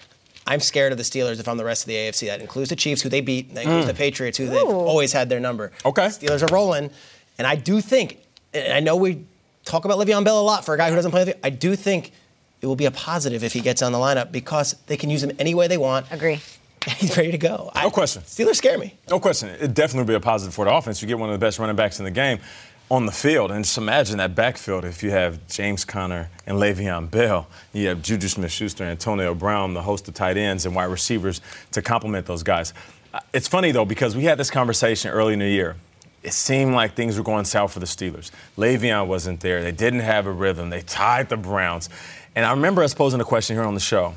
[0.46, 2.26] I'm scared of the Steelers if I'm the rest of the AFC.
[2.26, 3.54] That includes the Chiefs, who they beat.
[3.54, 3.98] That includes the mm.
[3.98, 5.72] Patriots, who they've always had their number.
[5.84, 6.06] Okay.
[6.06, 6.90] Steelers are rolling.
[7.38, 8.18] And I do think,
[8.52, 9.24] and I know we
[9.64, 11.24] talk about Le'Veon Bell a lot for a guy who doesn't play.
[11.24, 12.12] the- I do think
[12.60, 15.22] it will be a positive if he gets on the lineup because they can use
[15.22, 16.06] him any way they want.
[16.10, 16.40] Agree.
[16.96, 17.70] He's ready to go.
[17.76, 18.22] No question.
[18.22, 18.94] Steelers scare me.
[19.08, 19.48] No question.
[19.48, 21.00] It definitely will be a positive for the offense.
[21.00, 22.40] You get one of the best running backs in the game
[22.90, 23.50] on the field.
[23.50, 27.46] And just imagine that backfield if you have James Conner and Le'Veon Bell.
[27.72, 31.40] You have Juju Smith-Schuster, and Antonio Brown, the host of tight ends and wide receivers
[31.72, 32.74] to complement those guys.
[33.14, 35.76] Uh, It's funny, though, because we had this conversation early in the year.
[36.22, 38.30] It seemed like things were going south for the Steelers.
[38.56, 39.62] Le'Veon wasn't there.
[39.62, 40.70] They didn't have a rhythm.
[40.70, 41.88] They tied the Browns.
[42.36, 44.14] And I remember us posing a question here on the show.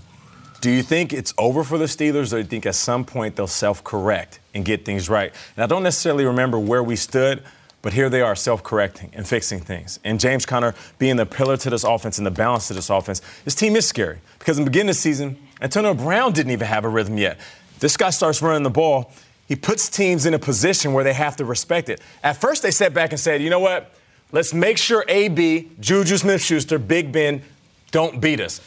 [0.61, 3.35] Do you think it's over for the Steelers, or do you think at some point
[3.35, 5.33] they'll self correct and get things right?
[5.55, 7.43] And I don't necessarily remember where we stood,
[7.85, 9.99] but here they are self correcting and fixing things.
[10.03, 13.21] And James Conner being the pillar to this offense and the balance to this offense,
[13.43, 16.65] this team is scary because in the beginning of the season, Antonio Brown didn't even
[16.65, 17.39] have a rhythm yet.
[17.77, 19.11] This guy starts running the ball.
[19.47, 22.01] He puts teams in a position where they have to respect it.
[22.23, 23.93] At first, they sat back and said, you know what?
[24.31, 27.43] Let's make sure AB, Juju Smith Schuster, Big Ben
[27.91, 28.61] don't beat us.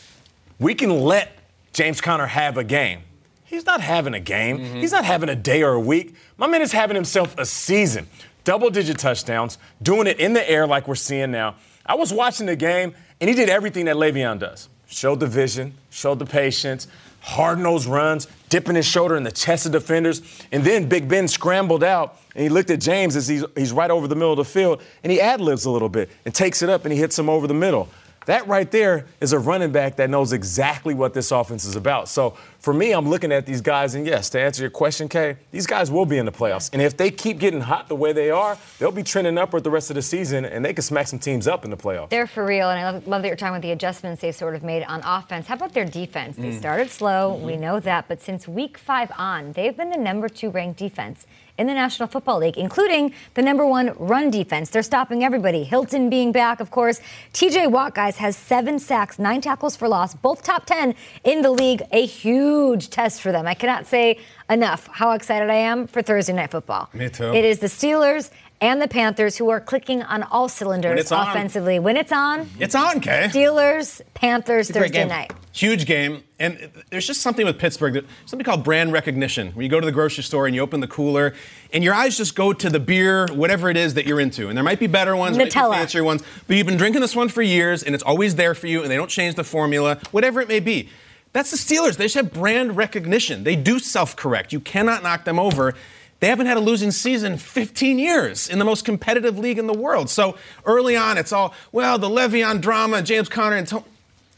[0.60, 1.36] We can let
[1.72, 3.00] James Conner have a game.
[3.48, 4.58] He's not having a game.
[4.58, 4.76] Mm-hmm.
[4.76, 6.14] He's not having a day or a week.
[6.36, 8.06] My man is having himself a season.
[8.44, 11.56] Double digit touchdowns, doing it in the air like we're seeing now.
[11.84, 14.68] I was watching the game, and he did everything that Le'Veon does.
[14.86, 16.86] Showed the vision, showed the patience,
[17.20, 20.22] hard nosed runs, dipping his shoulder in the chest of defenders.
[20.50, 23.90] And then Big Ben scrambled out, and he looked at James as he's, he's right
[23.90, 26.62] over the middle of the field, and he ad libs a little bit and takes
[26.62, 27.88] it up and he hits him over the middle.
[28.28, 32.10] That right there is a running back that knows exactly what this offense is about.
[32.10, 35.38] So for me, I'm looking at these guys, and yes, to answer your question, Kay,
[35.50, 36.68] these guys will be in the playoffs.
[36.74, 39.70] And if they keep getting hot the way they are, they'll be trending upward the
[39.70, 42.10] rest of the season, and they can smack some teams up in the playoffs.
[42.10, 44.54] They're for real, and I love, love that you're talking about the adjustments they've sort
[44.54, 45.46] of made on offense.
[45.46, 46.36] How about their defense?
[46.36, 46.58] They mm.
[46.58, 47.62] started slow, we mm-hmm.
[47.62, 51.26] know that, but since week five on, they've been the number two ranked defense
[51.58, 54.70] in the National Football League, including the number one run defense.
[54.70, 55.64] They're stopping everybody.
[55.64, 57.00] Hilton being back, of course.
[57.34, 60.94] TJ Watt, guys, has seven sacks, nine tackles for loss, both top 10
[61.24, 61.82] in the league.
[61.92, 63.46] A huge test for them.
[63.46, 64.18] I cannot say
[64.48, 66.88] enough how excited I am for Thursday Night Football.
[66.94, 67.34] Me too.
[67.34, 71.28] It is the Steelers and the Panthers who are clicking on all cylinders it's on.
[71.28, 71.78] offensively.
[71.78, 73.28] When it's on, It's on, Kay.
[73.30, 75.08] Steelers, Panthers, Thursday game.
[75.08, 75.32] night.
[75.52, 76.22] Huge game.
[76.40, 79.86] And there's just something with Pittsburgh, that, something called brand recognition, where you go to
[79.86, 81.34] the grocery store and you open the cooler,
[81.72, 84.48] and your eyes just go to the beer, whatever it is that you're into.
[84.48, 87.00] And there might be better ones, there might be fancier ones, but you've been drinking
[87.00, 89.44] this one for years, and it's always there for you, and they don't change the
[89.44, 90.88] formula, whatever it may be.
[91.32, 91.96] That's the Steelers.
[91.96, 93.44] They just have brand recognition.
[93.44, 94.52] They do self correct.
[94.52, 95.74] You cannot knock them over.
[96.20, 99.66] They haven't had a losing season in 15 years in the most competitive league in
[99.68, 100.10] the world.
[100.10, 103.84] So early on, it's all, well, the Le'Veon drama, James Conner, and Tom-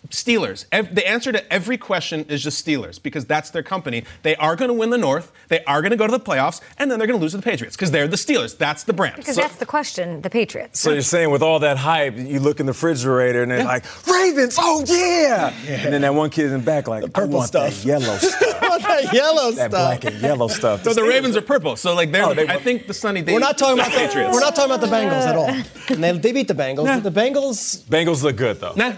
[0.09, 0.65] Steelers.
[0.71, 4.05] The answer to every question is just Steelers because that's their company.
[4.23, 5.31] They are going to win the North.
[5.49, 7.37] They are going to go to the playoffs, and then they're going to lose to
[7.37, 8.57] the Patriots because they're the Steelers.
[8.57, 9.17] That's the brand.
[9.17, 10.81] Because So- that's the question, the Patriots.
[10.81, 13.85] So you're saying with all that hype, you look in the refrigerator and they're like,
[14.07, 15.53] Ravens, oh yeah.
[15.69, 17.71] And then that one kid in the back like, purple I want stuff.
[17.83, 18.41] that yellow stuff,
[18.83, 19.71] that yellow that stuff.
[19.71, 20.83] black and yellow stuff.
[20.83, 21.77] so the Ravens are purple.
[21.77, 23.33] So like they're, Oh, they- I think the Sunny Day.
[23.35, 24.33] We're not talking about the Patriots.
[24.33, 25.51] We're not talking about the Bengals at all.
[25.91, 26.85] And they, they beat the Bengals.
[26.87, 27.83] but The Bengals.
[27.85, 28.73] Bengals look good though.
[28.77, 28.93] Nah,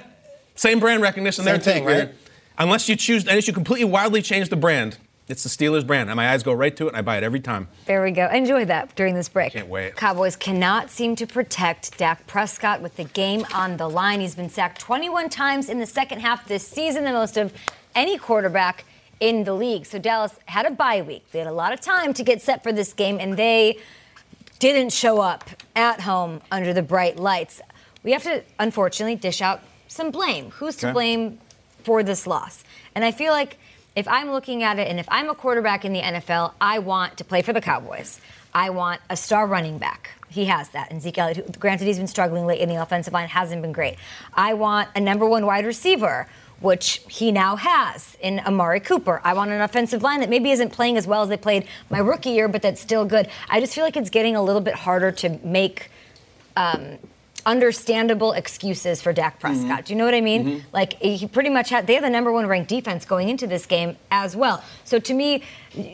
[0.62, 1.88] same brand recognition there Same thing, too.
[1.88, 2.14] right?
[2.56, 4.96] Unless you choose, unless you completely wildly change the brand,
[5.28, 7.24] it's the Steelers brand, and my eyes go right to it, and I buy it
[7.24, 7.66] every time.
[7.86, 8.28] There we go.
[8.28, 9.52] Enjoy that during this break.
[9.52, 9.96] Can't wait.
[9.96, 14.20] Cowboys cannot seem to protect Dak Prescott with the game on the line.
[14.20, 17.52] He's been sacked 21 times in the second half this season, the most of
[17.94, 18.84] any quarterback
[19.18, 19.86] in the league.
[19.86, 21.24] So Dallas had a bye week.
[21.32, 23.78] They had a lot of time to get set for this game, and they
[24.60, 27.60] didn't show up at home under the bright lights.
[28.04, 29.60] We have to, unfortunately, dish out
[29.92, 30.50] some blame.
[30.52, 30.92] Who's to Okay.
[30.92, 31.38] blame
[31.84, 32.64] for this loss?
[32.94, 33.56] And I feel like
[33.94, 37.18] if I'm looking at it and if I'm a quarterback in the NFL, I want
[37.18, 38.20] to play for the Cowboys.
[38.54, 40.10] I want a star running back.
[40.28, 40.90] He has that.
[40.90, 43.96] And Zeke Elliott, granted, he's been struggling late in the offensive line, hasn't been great.
[44.34, 46.26] I want a number one wide receiver,
[46.60, 49.20] which he now has in Amari Cooper.
[49.24, 51.98] I want an offensive line that maybe isn't playing as well as they played my
[51.98, 53.28] rookie year, but that's still good.
[53.50, 55.90] I just feel like it's getting a little bit harder to make.
[56.56, 56.98] Um,
[57.46, 59.66] understandable excuses for Dak Prescott.
[59.66, 59.84] Mm-hmm.
[59.84, 60.44] Do you know what I mean?
[60.44, 60.66] Mm-hmm.
[60.72, 63.66] Like he pretty much had they had the number one ranked defense going into this
[63.66, 64.62] game as well.
[64.84, 65.42] So to me,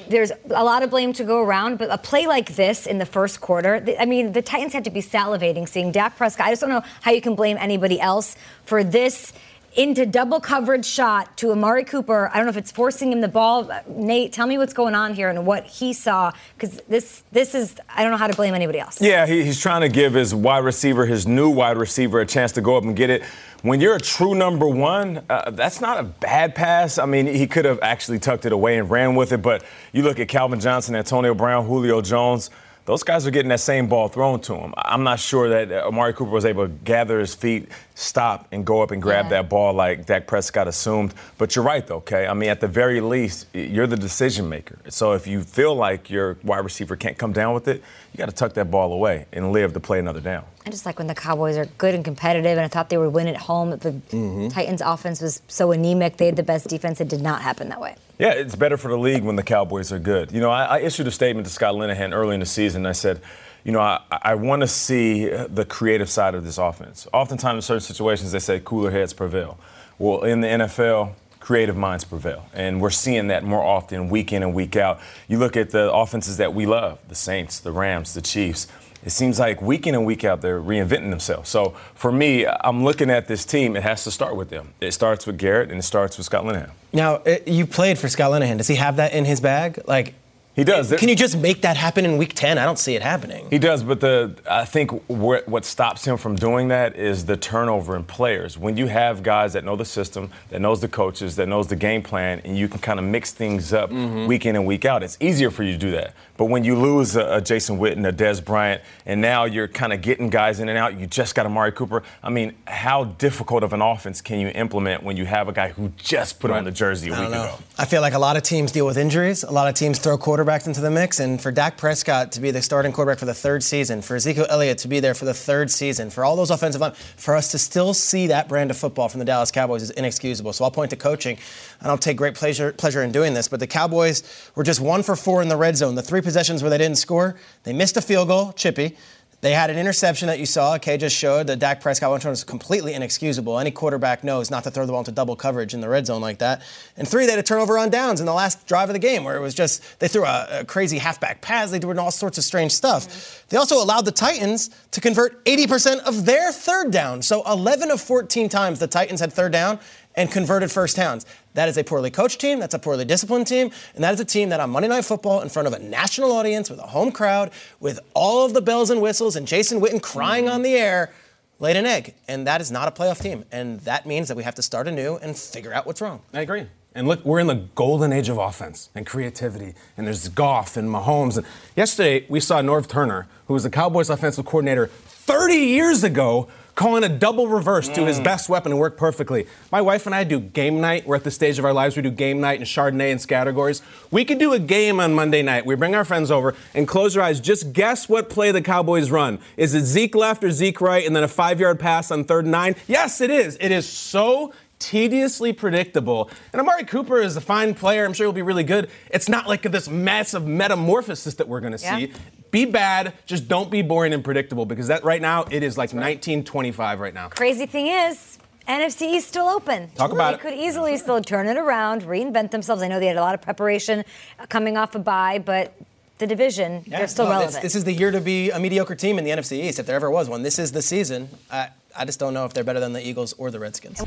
[0.08, 3.06] there's a lot of blame to go around, but a play like this in the
[3.06, 6.46] first quarter, I mean, the Titans had to be salivating seeing Dak Prescott.
[6.46, 9.32] I just don't know how you can blame anybody else for this
[9.78, 12.28] into double coverage shot to Amari Cooper.
[12.34, 13.70] I don't know if it's forcing him the ball.
[13.86, 17.76] Nate, tell me what's going on here and what he saw because this this is
[17.88, 19.00] I don't know how to blame anybody else.
[19.00, 22.50] Yeah, he, he's trying to give his wide receiver, his new wide receiver, a chance
[22.52, 23.22] to go up and get it.
[23.62, 26.98] When you're a true number one, uh, that's not a bad pass.
[26.98, 30.02] I mean, he could have actually tucked it away and ran with it, but you
[30.02, 32.50] look at Calvin Johnson, Antonio Brown, Julio Jones
[32.88, 34.72] those guys are getting that same ball thrown to him.
[34.78, 38.80] I'm not sure that Amari Cooper was able to gather his feet, stop, and go
[38.80, 39.30] up and grab yeah.
[39.30, 41.12] that ball like Dak Prescott assumed.
[41.36, 42.28] But you're right, though, okay?
[42.28, 44.78] I mean, at the very least, you're the decision maker.
[44.88, 47.82] So if you feel like your wide receiver can't come down with it,
[48.12, 50.44] you got to tuck that ball away and live to play another down.
[50.64, 53.12] I just like when the Cowboys are good and competitive, and I thought they would
[53.12, 53.70] win at home.
[53.70, 54.48] The mm-hmm.
[54.48, 56.18] Titans' offense was so anemic.
[56.18, 57.00] They had the best defense.
[57.00, 57.96] It did not happen that way.
[58.20, 60.30] Yeah, it's better for the league when the Cowboys are good.
[60.30, 62.86] You know, I, I issued a statement to Scott Linehan early in the season.
[62.86, 63.20] I said,
[63.64, 67.06] you know, I, I want to see the creative side of this offense.
[67.12, 69.58] Oftentimes, in certain situations, they say cooler heads prevail.
[69.98, 72.46] Well, in the NFL, creative minds prevail.
[72.52, 75.00] And we're seeing that more often week in and week out.
[75.28, 78.68] You look at the offenses that we love the Saints, the Rams, the Chiefs
[79.04, 81.48] it seems like week in and week out they're reinventing themselves.
[81.48, 83.76] So for me, I'm looking at this team.
[83.76, 84.74] It has to start with them.
[84.80, 86.70] It starts with Garrett and it starts with Scott Linehan.
[86.92, 88.58] Now eh, you played for Scott Linehan.
[88.58, 89.80] Does he have that in his bag?
[89.86, 90.14] Like
[90.58, 90.92] he does.
[90.98, 92.58] Can you just make that happen in week 10?
[92.58, 93.46] I don't see it happening.
[93.48, 97.94] He does, but the I think what stops him from doing that is the turnover
[97.94, 98.58] in players.
[98.58, 101.76] When you have guys that know the system, that knows the coaches, that knows the
[101.76, 104.26] game plan, and you can kind of mix things up mm-hmm.
[104.26, 106.12] week in and week out, it's easier for you to do that.
[106.36, 109.92] But when you lose a, a Jason Witten, a Dez Bryant, and now you're kind
[109.92, 112.02] of getting guys in and out, you just got Amari Cooper.
[112.20, 115.68] I mean, how difficult of an offense can you implement when you have a guy
[115.68, 116.58] who just put right.
[116.58, 117.58] on the jersey a week ago?
[117.76, 119.44] I feel like a lot of teams deal with injuries.
[119.44, 122.50] A lot of teams throw quarterbacks into the mix, and for Dak Prescott to be
[122.50, 125.34] the starting quarterback for the third season, for Ezekiel Elliott to be there for the
[125.34, 128.78] third season, for all those offensive line, for us to still see that brand of
[128.78, 130.54] football from the Dallas Cowboys is inexcusable.
[130.54, 131.36] So I'll point to coaching.
[131.36, 134.22] And I don't take great pleasure pleasure in doing this, but the Cowboys
[134.54, 135.94] were just one for four in the red zone.
[135.94, 138.96] The three possessions where they didn't score, they missed a field goal, chippy.
[139.40, 140.78] They had an interception that you saw.
[140.78, 143.60] Kay just showed that Dak Prescott went was completely inexcusable.
[143.60, 146.20] Any quarterback knows not to throw the ball into double coverage in the red zone
[146.20, 146.62] like that.
[146.96, 149.22] And three, they had a turnover on downs in the last drive of the game
[149.22, 151.70] where it was just they threw a, a crazy halfback pass.
[151.70, 153.06] They did all sorts of strange stuff.
[153.06, 153.46] Mm-hmm.
[153.50, 157.22] They also allowed the Titans to convert 80% of their third down.
[157.22, 159.78] So 11 of 14 times the Titans had third down
[160.16, 161.26] and converted first downs.
[161.58, 164.24] That is a poorly coached team, that's a poorly disciplined team, and that is a
[164.24, 167.10] team that on Monday Night Football, in front of a national audience, with a home
[167.10, 171.12] crowd, with all of the bells and whistles, and Jason Witten crying on the air,
[171.58, 172.14] laid an egg.
[172.28, 173.44] And that is not a playoff team.
[173.50, 176.20] And that means that we have to start anew and figure out what's wrong.
[176.32, 176.68] I agree.
[176.94, 179.74] And look, we're in the golden age of offense and creativity.
[179.96, 181.38] And there's Goff and Mahomes.
[181.38, 186.46] And yesterday, we saw Norv Turner, who was the Cowboys offensive coordinator 30 years ago,
[186.78, 187.94] calling a double reverse mm.
[187.96, 188.24] to his mm.
[188.24, 189.48] best weapon and worked perfectly.
[189.72, 191.06] My wife and I do game night.
[191.08, 193.82] We're at the stage of our lives we do game night and Chardonnay and categories.
[194.12, 195.66] We could do a game on Monday night.
[195.66, 197.40] We bring our friends over and close your eyes.
[197.40, 199.40] Just guess what play the Cowboys run.
[199.56, 202.44] Is it Zeke left or Zeke right and then a five yard pass on third
[202.44, 202.76] and nine?
[202.86, 203.58] Yes, it is.
[203.60, 206.30] It is so tediously predictable.
[206.52, 208.04] And Amari Cooper is a fine player.
[208.04, 208.88] I'm sure he'll be really good.
[209.10, 211.98] It's not like this massive metamorphosis that we're going to yeah.
[211.98, 212.12] see
[212.50, 215.88] be bad, just don't be boring and predictable because that right now it is like
[215.88, 217.28] 1925 right now.
[217.28, 219.90] Crazy thing is, NFC East still open.
[219.92, 220.52] Talk about they it.
[220.52, 222.82] could easily still turn it around, reinvent themselves.
[222.82, 224.04] I know they had a lot of preparation
[224.38, 225.74] uh, coming off a bye, but
[226.18, 227.62] the division, yeah, they're still no, relevant.
[227.62, 229.96] This is the year to be a mediocre team in the NFC East, if there
[229.96, 230.42] ever was one.
[230.42, 231.30] This is the season.
[231.50, 234.02] I, I just don't know if they're better than the Eagles or the Redskins.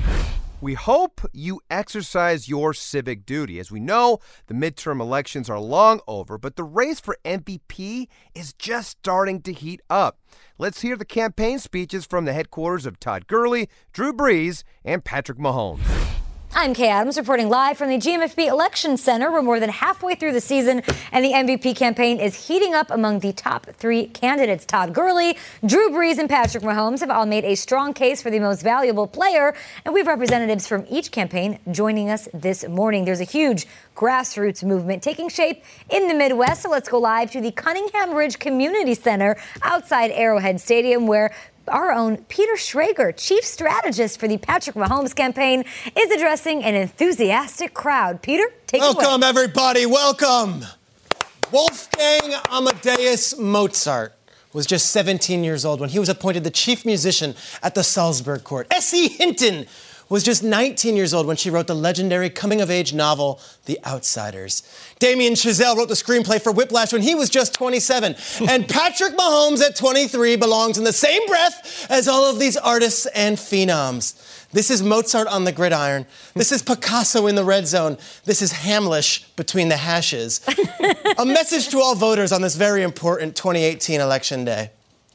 [0.62, 3.60] We hope you exercise your civic duty.
[3.60, 8.54] As we know, the midterm elections are long over, but the race for MVP is
[8.54, 10.20] just starting to heat up.
[10.60, 15.40] Let's hear the campaign speeches from the headquarters of Todd Gurley, Drew Brees, and Patrick
[15.40, 16.21] Mahomes.
[16.54, 19.32] I'm Kay Adams reporting live from the GMFB Election Center.
[19.32, 20.84] We're more than halfway through the season,
[21.14, 24.66] and the MVP campaign is heating up among the top three candidates.
[24.66, 28.40] Todd Gurley, Drew Brees, and Patrick Mahomes have all made a strong case for the
[28.40, 33.06] most valuable player, and we have representatives from each campaign joining us this morning.
[33.06, 37.40] There's a huge grassroots movement taking shape in the Midwest, so let's go live to
[37.40, 41.34] the Cunningham Ridge Community Center outside Arrowhead Stadium, where
[41.68, 45.64] our own Peter Schrager, chief strategist for the Patrick Mahomes campaign,
[45.96, 48.22] is addressing an enthusiastic crowd.
[48.22, 49.08] Peter, take welcome, it away.
[49.08, 49.86] Welcome, everybody.
[49.86, 50.66] Welcome.
[51.52, 54.14] Wolfgang Amadeus Mozart
[54.54, 58.44] was just 17 years old when he was appointed the chief musician at the Salzburg
[58.44, 58.68] court.
[58.72, 59.10] S.E.
[59.10, 59.66] Hinton
[60.12, 63.80] was just 19 years old when she wrote the legendary coming of age novel, The
[63.86, 64.62] Outsiders.
[65.00, 68.16] Damien Chazelle wrote the screenplay for Whiplash when he was just 27.
[68.50, 73.06] and Patrick Mahomes at 23 belongs in the same breath as all of these artists
[73.16, 74.50] and phenoms.
[74.52, 76.06] This is Mozart on the gridiron.
[76.34, 77.98] This is Picasso in the red zone.
[78.26, 80.42] This is Hamlisch between the hashes.
[81.20, 84.72] A message to all voters on this very important 2018 election day.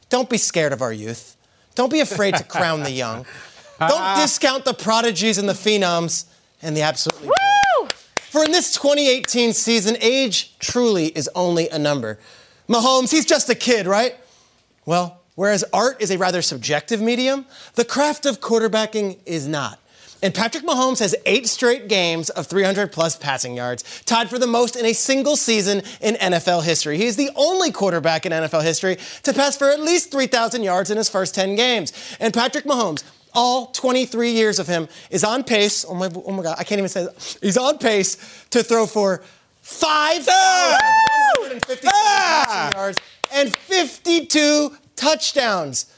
[0.09, 1.37] Don't be scared of our youth.
[1.75, 3.27] Don't be afraid to crown the young.
[3.79, 4.21] Don't ah.
[4.21, 6.27] discount the prodigies and the phenoms
[6.63, 7.29] and the absolutely.
[7.29, 7.89] Woo!
[8.31, 12.19] For in this 2018 season, age truly is only a number.
[12.69, 14.17] Mahomes, he's just a kid, right?
[14.85, 19.79] Well, whereas art is a rather subjective medium, the craft of quarterbacking is not.
[20.23, 24.47] And Patrick Mahomes has eight straight games of 300 plus passing yards, tied for the
[24.47, 26.97] most in a single season in NFL history.
[26.97, 30.91] He is the only quarterback in NFL history to pass for at least 3,000 yards
[30.91, 31.93] in his first 10 games.
[32.19, 33.05] And Patrick Mahomes,
[33.37, 35.85] all 23 years of him, is on pace.
[35.87, 37.39] Oh my, oh my God, I can't even say that.
[37.41, 38.17] He's on pace
[38.51, 39.23] to throw for
[39.61, 42.73] 5,150 ah!
[42.75, 42.99] yards
[43.33, 45.93] and 52 touchdowns.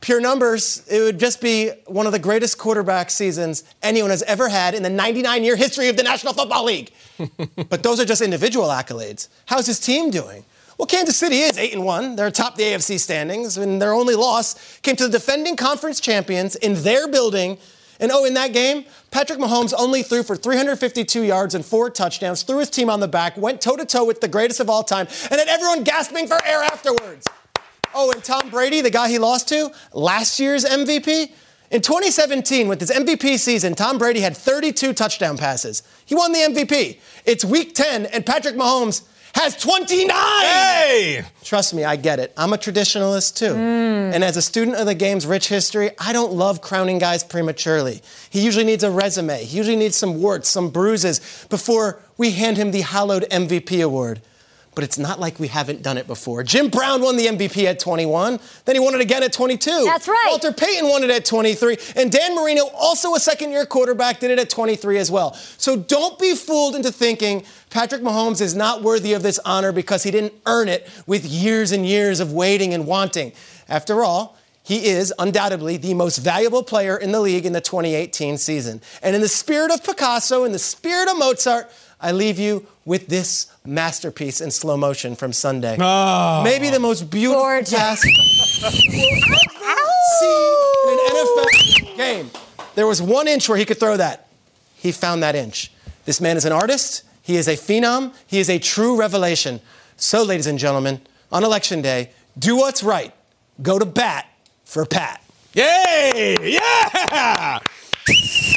[0.00, 4.48] Pure numbers, it would just be one of the greatest quarterback seasons anyone has ever
[4.48, 6.90] had in the 99 year history of the National Football League.
[7.68, 9.28] but those are just individual accolades.
[9.46, 10.44] How's his team doing?
[10.78, 12.16] Well, Kansas City is 8 and 1.
[12.16, 16.56] They're atop the AFC standings, and their only loss came to the defending conference champions
[16.56, 17.58] in their building.
[18.00, 22.42] And oh, in that game, Patrick Mahomes only threw for 352 yards and four touchdowns,
[22.42, 24.82] threw his team on the back, went toe to toe with the greatest of all
[24.82, 27.26] time, and had everyone gasping for air afterwards.
[27.94, 31.30] Oh, and Tom Brady, the guy he lost to, last year's MVP,
[31.70, 35.82] in 2017, with his MVP season, Tom Brady had 32 touchdown passes.
[36.04, 36.98] He won the MVP.
[37.24, 39.02] It's week 10, and Patrick Mahomes
[39.34, 40.08] has 29.
[40.10, 41.24] Hey!
[41.42, 42.32] Trust me, I get it.
[42.36, 43.52] I'm a traditionalist too.
[43.52, 44.14] Mm.
[44.14, 48.00] And as a student of the game's rich history, I don't love crowning guys prematurely.
[48.30, 52.56] He usually needs a resume, he usually needs some warts, some bruises before we hand
[52.56, 54.20] him the hallowed MVP award
[54.74, 56.42] but it's not like we haven't done it before.
[56.42, 59.84] Jim Brown won the MVP at 21, then he won it again at 22.
[59.84, 60.26] That's right.
[60.28, 64.30] Walter Payton won it at 23, and Dan Marino, also a second year quarterback, did
[64.30, 65.34] it at 23 as well.
[65.58, 70.02] So don't be fooled into thinking Patrick Mahomes is not worthy of this honor because
[70.02, 73.32] he didn't earn it with years and years of waiting and wanting.
[73.68, 78.38] After all, he is undoubtedly the most valuable player in the league in the 2018
[78.38, 78.80] season.
[79.02, 81.70] And in the spirit of Picasso, in the spirit of Mozart,
[82.04, 85.78] I leave you with this masterpiece in slow motion from Sunday.
[85.80, 86.42] Oh.
[86.44, 87.72] Maybe the most beautiful Gorgeous.
[87.72, 88.02] pass
[90.20, 92.30] see in an NFL game.
[92.74, 94.28] There was one inch where he could throw that.
[94.76, 95.72] He found that inch.
[96.04, 97.04] This man is an artist.
[97.22, 98.12] He is a phenom.
[98.26, 99.62] He is a true revelation.
[99.96, 101.00] So, ladies and gentlemen,
[101.32, 103.14] on election day, do what's right.
[103.62, 104.26] Go to bat
[104.66, 105.22] for Pat.
[105.54, 106.36] Yay!
[106.52, 107.60] Yeah!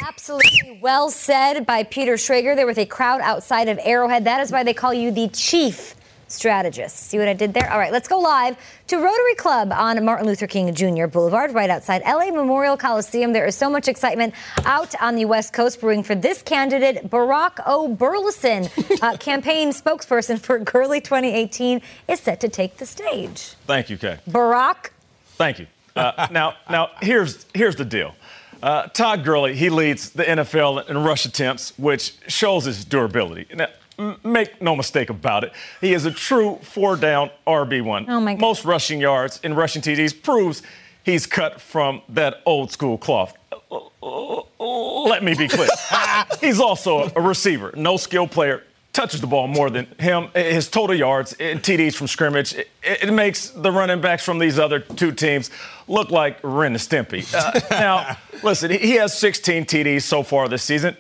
[0.06, 2.56] Absolutely well said by Peter Schrager.
[2.56, 4.26] There was a crowd outside of Arrowhead.
[4.26, 5.96] That is why they call you the chief
[6.28, 6.98] strategist.
[6.98, 7.72] See what I did there?
[7.72, 8.58] All right, let's go live
[8.88, 11.08] to Rotary Club on Martin Luther King Jr.
[11.08, 13.32] Boulevard, right outside LA Memorial Coliseum.
[13.32, 14.34] There is so much excitement
[14.66, 17.88] out on the West Coast brewing for this candidate, Barack O.
[17.88, 18.68] Burleson,
[19.02, 23.54] uh, campaign spokesperson for Gurley 2018, is set to take the stage.
[23.66, 24.20] Thank you, Kay.
[24.30, 24.90] Barack.
[25.36, 25.68] Thank you.
[25.96, 28.14] Uh, now, now here's here's the deal.
[28.62, 33.46] Uh, Todd Gurley, he leads the NFL in rush attempts, which shows his durability.
[33.54, 33.68] Now,
[34.00, 38.06] m- make no mistake about it, he is a true four-down RB1.
[38.08, 38.42] Oh my God.
[38.42, 40.62] Most rushing yards and rushing TDs proves
[41.04, 43.34] he's cut from that old school cloth.
[43.72, 45.70] Let me be clear.
[46.42, 50.30] he's also a receiver, no skill player, touches the ball more than him.
[50.34, 54.58] His total yards and TDs from scrimmage, it, it, makes the running backs from these
[54.58, 55.52] other two teams
[55.88, 57.32] look like Ren and Stimpy.
[57.34, 60.98] Uh, now, listen, he has 16 TDs so far this season.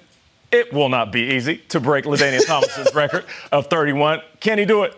[0.52, 4.22] It will not be easy to break LaDainian Thomas's record of 31.
[4.40, 4.94] Can he do it?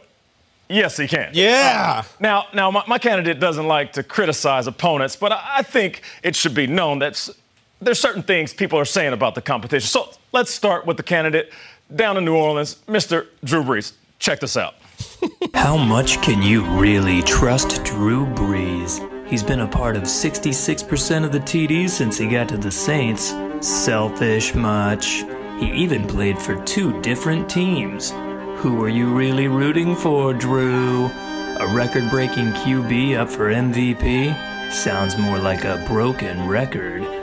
[0.68, 1.32] Yes, he can.
[1.34, 2.04] Yeah.
[2.04, 6.04] Uh, now, now my, my, candidate doesn't like to criticize opponents, but I, I think
[6.22, 7.28] it should be known that
[7.82, 9.88] there's certain things people are saying about the competition.
[9.88, 11.52] So let's start with the candidate
[11.94, 13.28] down in New Orleans, Mr.
[13.44, 13.94] Drew Brees.
[14.20, 14.76] Check this out.
[15.54, 19.00] How much can you really trust Drew Brees?
[19.28, 23.34] He's been a part of 66% of the TDs since he got to the Saints.
[23.62, 25.24] Selfish much?
[25.60, 28.12] He even played for two different teams.
[28.62, 31.06] Who are you really rooting for, Drew?
[31.06, 34.72] A record breaking QB up for MVP?
[34.72, 37.19] Sounds more like a broken record.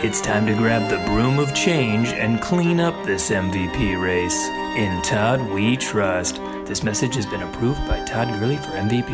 [0.00, 4.46] It's time to grab the broom of change and clean up this MVP race.
[4.78, 6.36] In Todd, we trust.
[6.66, 9.08] This message has been approved by Todd Gurley for MVP.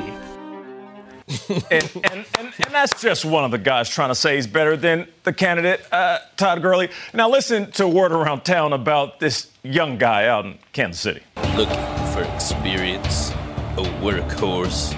[1.70, 4.76] and, and, and, and, that's just one of the guys trying to say he's better
[4.76, 6.90] than the candidate, uh, Todd Gurley.
[7.14, 11.22] Now, listen to word around town about this young guy out in Kansas City.
[11.56, 11.76] Looking
[12.12, 13.30] for experience,
[13.78, 14.92] a workhorse,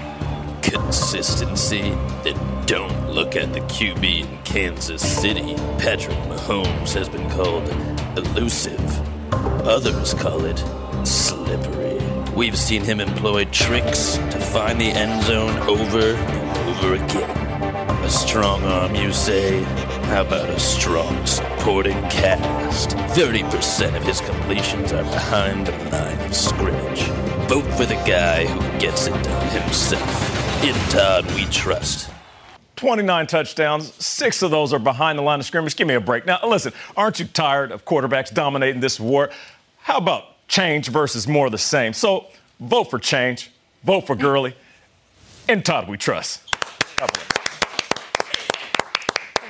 [0.61, 1.91] consistency,
[2.23, 5.55] then don't look at the QB in Kansas City.
[5.77, 7.67] Patrick Mahomes has been called
[8.17, 9.33] elusive.
[9.65, 10.57] Others call it
[11.05, 11.99] slippery.
[12.35, 17.47] We've seen him employ tricks to find the end zone over and over again.
[18.03, 19.63] A strong arm, you say?
[20.07, 22.91] How about a strong supporting cast?
[22.91, 27.01] 30% of his completions are behind the line of scrimmage.
[27.49, 30.36] Vote for the guy who gets it done himself.
[30.63, 32.09] In Todd, we trust.
[32.77, 35.75] 29 touchdowns, six of those are behind the line of scrimmage.
[35.75, 36.25] Give me a break.
[36.25, 39.29] Now, listen, aren't you tired of quarterbacks dominating this war?
[39.77, 41.93] How about change versus more of the same?
[41.93, 42.25] So
[42.59, 43.51] vote for change,
[43.83, 44.55] vote for Gurley.
[45.47, 46.41] In Todd, we trust.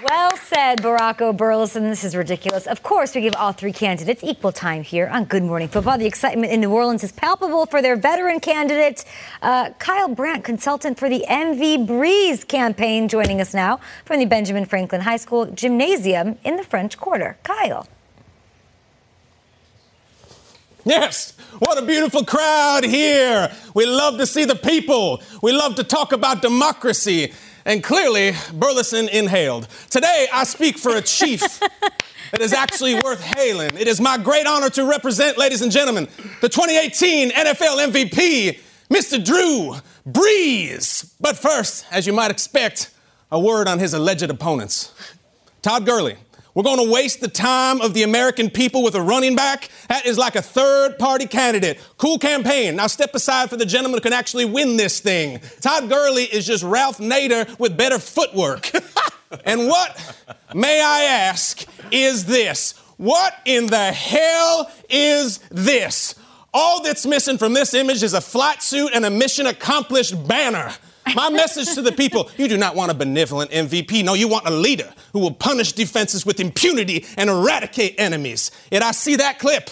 [0.09, 1.89] Well said, Barack O'Burleson.
[1.89, 2.65] This is ridiculous.
[2.65, 5.97] Of course, we give all three candidates equal time here on Good Morning Football.
[5.97, 9.03] The excitement in New Orleans is palpable for their veteran candidate,
[9.41, 14.63] uh, Kyle Brandt, consultant for the MV Brees campaign, joining us now from the Benjamin
[14.63, 17.37] Franklin High School Gymnasium in the French Quarter.
[17.43, 17.85] Kyle.
[20.85, 23.51] Yes, what a beautiful crowd here.
[23.73, 25.21] We love to see the people.
[25.41, 27.33] We love to talk about democracy
[27.68, 29.68] and clearly Burleson inhaled.
[29.91, 31.41] Today, I speak for a chief
[32.32, 33.72] that is actually worth hailing.
[33.78, 36.07] It is my great honor to represent, ladies and gentlemen,
[36.41, 38.59] the 2018 NFL MVP,
[38.89, 39.24] Mr.
[39.24, 39.76] Drew
[40.09, 41.13] Brees.
[41.20, 42.89] But first, as you might expect,
[43.30, 44.93] a word on his alleged opponents.
[45.61, 46.15] Todd Gurley,
[46.57, 49.69] we're going to waste the time of the American people with a running back.
[49.89, 51.79] That is like a third party candidate.
[51.97, 52.77] Cool campaign.
[52.77, 55.39] Now step aside for the gentleman who can actually win this thing.
[55.61, 58.71] Todd Gurley is just Ralph Nader with better footwork.
[59.45, 60.15] and what,
[60.55, 62.71] may I ask, is this?
[62.97, 66.15] What in the hell is this?
[66.55, 70.73] All that's missing from this image is a flat suit and a mission accomplished banner.
[71.13, 74.03] My message to the people you do not want a benevolent MVP.
[74.03, 78.51] No, you want a leader who will punish defenses with impunity and eradicate enemies.
[78.71, 79.69] Yet I see that clip,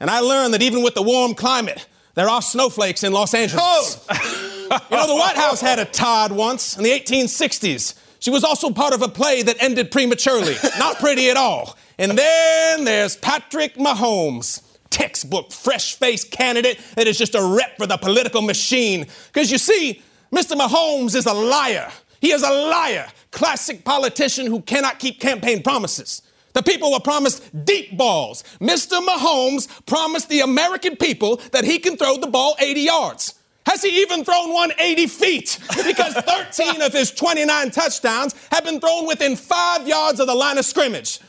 [0.00, 3.62] and I learn that even with the warm climate, there are snowflakes in Los Angeles.
[3.62, 4.80] Oh.
[4.90, 7.94] you know, the White House had a Todd once in the 1860s.
[8.20, 10.54] She was also part of a play that ended prematurely.
[10.78, 11.76] Not pretty at all.
[11.98, 17.86] And then there's Patrick Mahomes textbook fresh faced candidate that is just a rep for
[17.86, 19.06] the political machine.
[19.32, 20.56] Because you see, Mr.
[20.56, 21.90] Mahomes is a liar.
[22.24, 23.06] He is a liar.
[23.32, 26.22] Classic politician who cannot keep campaign promises.
[26.54, 28.44] The people were promised deep balls.
[28.62, 29.06] Mr.
[29.06, 33.34] Mahomes promised the American people that he can throw the ball 80 yards.
[33.66, 35.58] Has he even thrown one 80 feet?
[35.84, 40.56] Because 13 of his 29 touchdowns have been thrown within five yards of the line
[40.56, 41.20] of scrimmage.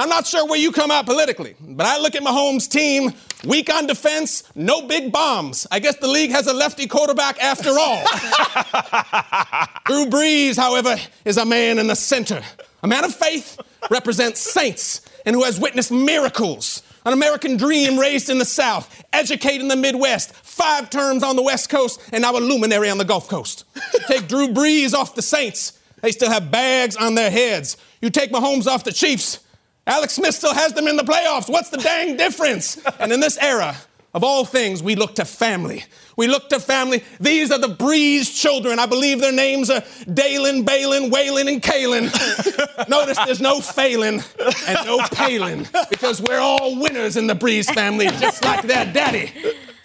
[0.00, 3.12] I'm not sure where you come out politically, but I look at Mahomes' team,
[3.44, 5.66] weak on defense, no big bombs.
[5.70, 7.98] I guess the league has a lefty quarterback after all.
[9.84, 12.42] Drew Brees, however, is a man in the center,
[12.82, 16.82] a man of faith, represents saints, and who has witnessed miracles.
[17.04, 21.42] An American dream raised in the South, educated in the Midwest, five terms on the
[21.42, 23.64] West Coast, and now a luminary on the Gulf Coast.
[24.06, 27.76] Take Drew Brees off the Saints, they still have bags on their heads.
[28.00, 29.40] You take Mahomes off the Chiefs,
[29.86, 31.48] Alex Smith still has them in the playoffs.
[31.48, 32.78] What's the dang difference?
[33.00, 33.76] And in this era,
[34.14, 35.84] of all things, we look to family.
[36.16, 37.02] We look to family.
[37.18, 38.78] These are the Brees children.
[38.78, 42.88] I believe their names are Dalen, Balin, Waylon, and Kalen.
[42.88, 44.22] Notice there's no Phelan
[44.68, 49.32] and no Palin because we're all winners in the Brees family, just like their daddy.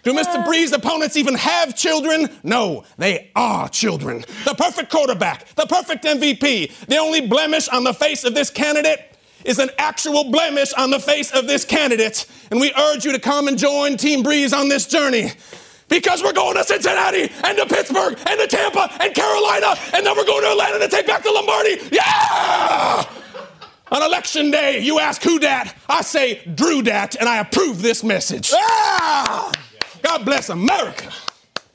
[0.04, 0.45] Do Mr.
[0.45, 2.30] Brees' opponents even have children?
[2.43, 4.24] No, they are children.
[4.45, 9.00] The perfect quarterback, the perfect MVP, the only blemish on the face of this candidate
[9.46, 12.26] is an actual blemish on the face of this candidate.
[12.52, 15.32] And we urge you to come and join Team Brees on this journey.
[15.90, 20.18] Because we're going to Cincinnati and to Pittsburgh and to Tampa and Carolina, and then
[20.18, 21.78] we're going to Atlanta to take back the Lombardi.
[21.92, 23.06] Yeah!
[23.90, 25.74] On election day, you ask who dat?
[25.88, 28.52] I say Drew dat, and I approve this message.
[28.54, 29.50] Ah!
[30.02, 31.10] God bless America.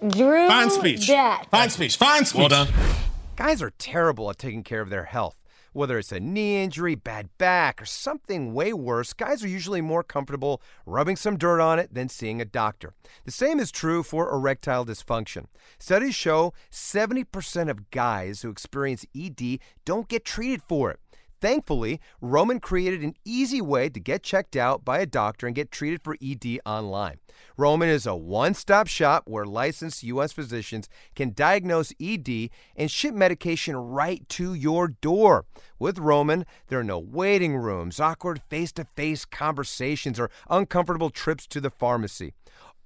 [0.07, 1.07] Drew Fine speech.
[1.07, 1.47] Dat.
[1.51, 1.97] Fine speech.
[1.97, 2.39] Fine speech.
[2.39, 2.69] Well done.
[3.37, 5.37] Guys are terrible at taking care of their health.
[5.73, 10.03] Whether it's a knee injury, bad back, or something way worse, guys are usually more
[10.03, 12.95] comfortable rubbing some dirt on it than seeing a doctor.
[13.25, 15.47] The same is true for erectile dysfunction.
[15.79, 21.01] Studies show 70% of guys who experience ED don't get treated for it.
[21.43, 25.72] Thankfully, Roman created an easy way to get checked out by a doctor and get
[25.72, 27.18] treated for ED online.
[27.57, 30.30] Roman is a one stop shop where licensed U.S.
[30.30, 35.45] physicians can diagnose ED and ship medication right to your door.
[35.80, 41.49] With Roman, there are no waiting rooms, awkward face to face conversations, or uncomfortable trips
[41.49, 42.34] to the pharmacy.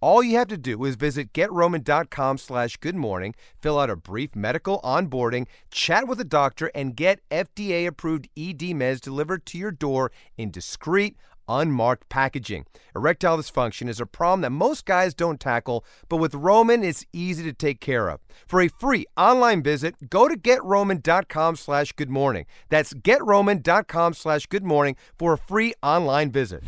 [0.03, 4.37] All you have to do is visit getroman.com slash good morning, fill out a brief
[4.37, 9.71] medical onboarding, chat with a doctor, and get FDA approved ED meds delivered to your
[9.71, 11.17] door in discreet,
[11.49, 12.67] unmarked packaging.
[12.95, 17.43] Erectile dysfunction is a problem that most guys don't tackle, but with Roman, it's easy
[17.45, 18.21] to take care of.
[18.47, 22.45] For a free online visit, go to getroman.com slash good morning.
[22.69, 26.63] That's getroman.com slash good morning for a free online visit.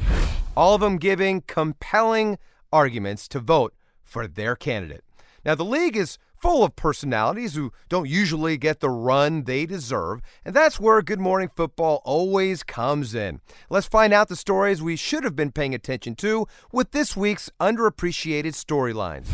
[0.57, 2.39] All of them giving compelling
[2.73, 5.05] arguments to vote for their candidate.
[5.45, 10.21] Now, the league is full of personalities who don't usually get the run they deserve,
[10.45, 13.41] and that's where Good Morning Football always comes in.
[13.69, 17.51] Let's find out the stories we should have been paying attention to with this week's
[17.61, 19.27] underappreciated storylines.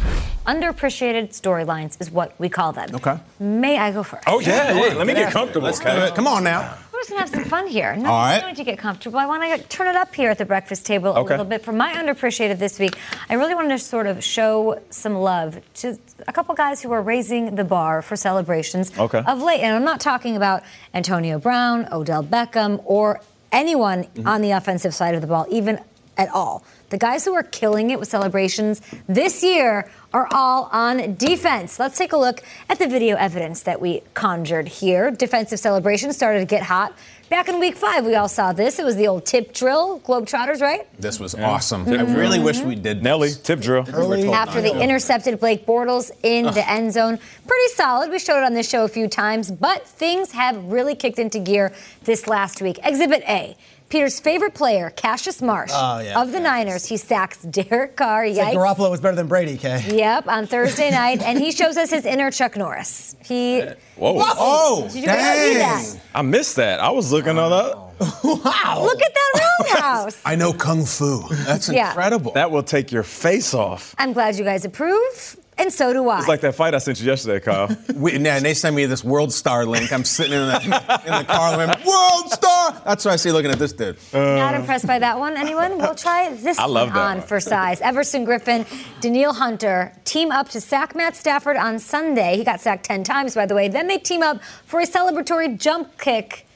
[0.46, 2.94] Underappreciated storylines is what we call them.
[2.94, 3.18] Okay.
[3.38, 4.24] May I go first?
[4.26, 4.74] Oh, yeah.
[4.74, 5.66] Hey, let me get comfortable.
[5.66, 6.10] Let's okay?
[6.14, 6.76] Come on now.
[7.04, 7.94] Just gonna have some fun here.
[7.96, 8.42] No, All right.
[8.42, 9.18] I need to get comfortable.
[9.18, 11.34] I want to turn it up here at the breakfast table a Okay.
[11.34, 11.62] little bit.
[11.62, 12.96] For my underappreciated this week,
[13.28, 17.02] I really wanted to sort of show some love to a couple guys who are
[17.02, 19.22] raising the bar for celebrations Okay.
[19.26, 19.60] of late.
[19.60, 20.62] And I'm not talking about
[20.94, 23.20] Antonio Brown, Odell Beckham, or
[23.52, 24.26] anyone Mm-hmm.
[24.26, 25.80] on the offensive side of the ball, even
[26.16, 26.64] at all.
[26.94, 31.80] The guys who are killing it with celebrations this year are all on defense.
[31.80, 35.10] Let's take a look at the video evidence that we conjured here.
[35.10, 36.96] Defensive celebrations started to get hot.
[37.30, 38.78] Back in week five, we all saw this.
[38.78, 40.86] It was the old tip drill, Globetrotters, right?
[41.00, 41.82] This was awesome.
[41.82, 42.14] I mm-hmm.
[42.14, 43.02] really wish we did.
[43.02, 43.84] Nelly, tip drill.
[44.32, 47.18] After they intercepted Blake Bortles in the end zone.
[47.44, 48.08] Pretty solid.
[48.08, 51.40] We showed it on this show a few times, but things have really kicked into
[51.40, 51.72] gear
[52.04, 52.78] this last week.
[52.84, 53.56] Exhibit A.
[53.88, 56.20] Peter's favorite player, Cassius Marsh Oh, yeah.
[56.20, 56.84] of the Niners.
[56.86, 58.24] He sacks Derek Carr.
[58.24, 59.96] It's like Garoppolo was better than Brady, Kay.
[59.96, 63.14] Yep, on Thursday night, and he shows us his inner Chuck Norris.
[63.24, 63.60] He.
[63.96, 64.16] Whoa.
[64.18, 66.00] Oh, Did you guys oh, that?
[66.14, 66.80] I missed that.
[66.80, 67.76] I was looking on that.
[68.24, 68.80] wow.
[68.82, 70.20] Look at that roundhouse.
[70.24, 71.22] I know Kung Fu.
[71.44, 71.88] That's Yeah.
[71.90, 72.32] incredible.
[72.32, 73.94] That will take your face off.
[73.98, 76.18] I'm glad you guys approve, and so do I.
[76.18, 77.74] It's like that fight I sent you yesterday, Kyle.
[77.94, 79.92] We, and they sent me this World Star link.
[79.92, 81.54] I'm sitting in the, in the car.
[81.54, 82.72] I'm, World Star.
[82.84, 83.96] That's what I see looking at this dude.
[84.12, 85.36] Uh, Not impressed by that one.
[85.36, 85.78] Anyone?
[85.84, 87.26] We'll try this I love one on one.
[87.26, 87.80] for size.
[87.80, 88.66] Everson Griffen,
[89.00, 92.36] Danielle Hunter team up to sack Matt Stafford on Sunday.
[92.36, 93.68] He got sacked 10 times, by the way.
[93.68, 96.46] Then they team up for a celebratory jump kick.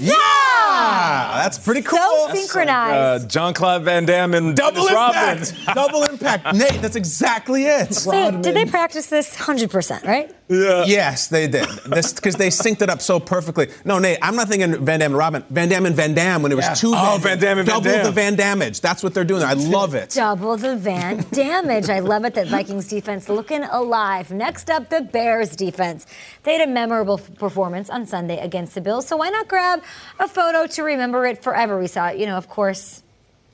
[0.00, 1.98] Yeah, that's pretty cool.
[1.98, 3.24] So That's synchronized.
[3.24, 5.38] Uh, Jean-Claude Van Damme and Double Dennis Rodman.
[5.38, 5.54] impact.
[5.74, 6.54] Double impact.
[6.56, 7.94] Nate, that's exactly it.
[7.94, 10.34] So, did they practice this 100%, right?
[10.50, 10.84] Yeah.
[10.86, 11.66] Yes, they did.
[11.84, 13.68] Because they synced it up so perfectly.
[13.84, 15.44] No, Nate, I'm not thinking Van Damme and Robin.
[15.50, 16.74] Van Damme and Van Damme when it was Yeah.
[16.74, 16.92] two.
[16.94, 18.04] Oh, Van Damme and Van double Damme.
[18.04, 18.80] the Van Damage.
[18.80, 19.42] That's what they're doing.
[19.42, 20.10] I love it.
[20.10, 21.90] Double the van damage.
[21.90, 24.30] I love it that Vikings defense looking alive.
[24.30, 26.06] Next up, the Bears defense.
[26.44, 29.82] They had a memorable f- performance on Sunday against the Bills, so why not grab
[30.18, 31.78] a photo to remember it forever?
[31.78, 33.02] We saw, you know, of course.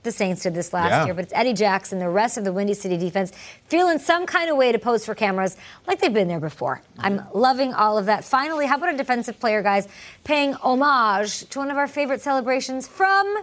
[0.03, 1.05] The Saints did this last Yeah.
[1.07, 3.33] year, but it's Eddie Jackson, the rest of the Windy City defense,
[3.69, 5.57] feeling some kind of way to pose for cameras
[5.87, 6.83] like they've been there before.
[6.99, 8.23] I'm loving all of that.
[8.23, 9.89] Finally, how about a defensive player, guys,
[10.23, 13.35] paying homage to one of our favorite celebrations from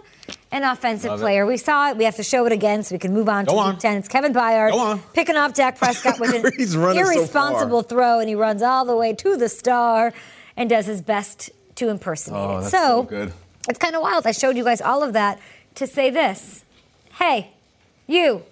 [0.52, 1.44] an offensive player?
[1.46, 1.96] We saw it.
[1.96, 3.70] We have to show it again so we can move on Go to on.
[3.72, 3.96] Week 10.
[3.96, 6.42] It's Kevin Byard picking off Dak Prescott with an
[6.80, 10.12] running so irresponsible throw, and he runs all the way to the star
[10.56, 12.60] and does his best to impersonate Oh, it.
[12.62, 13.32] that's so so good.
[13.68, 14.26] it's kind of wild.
[14.26, 15.38] I showed you guys all of that
[15.76, 16.64] to say this.
[17.14, 17.50] Hey,
[18.06, 18.42] you,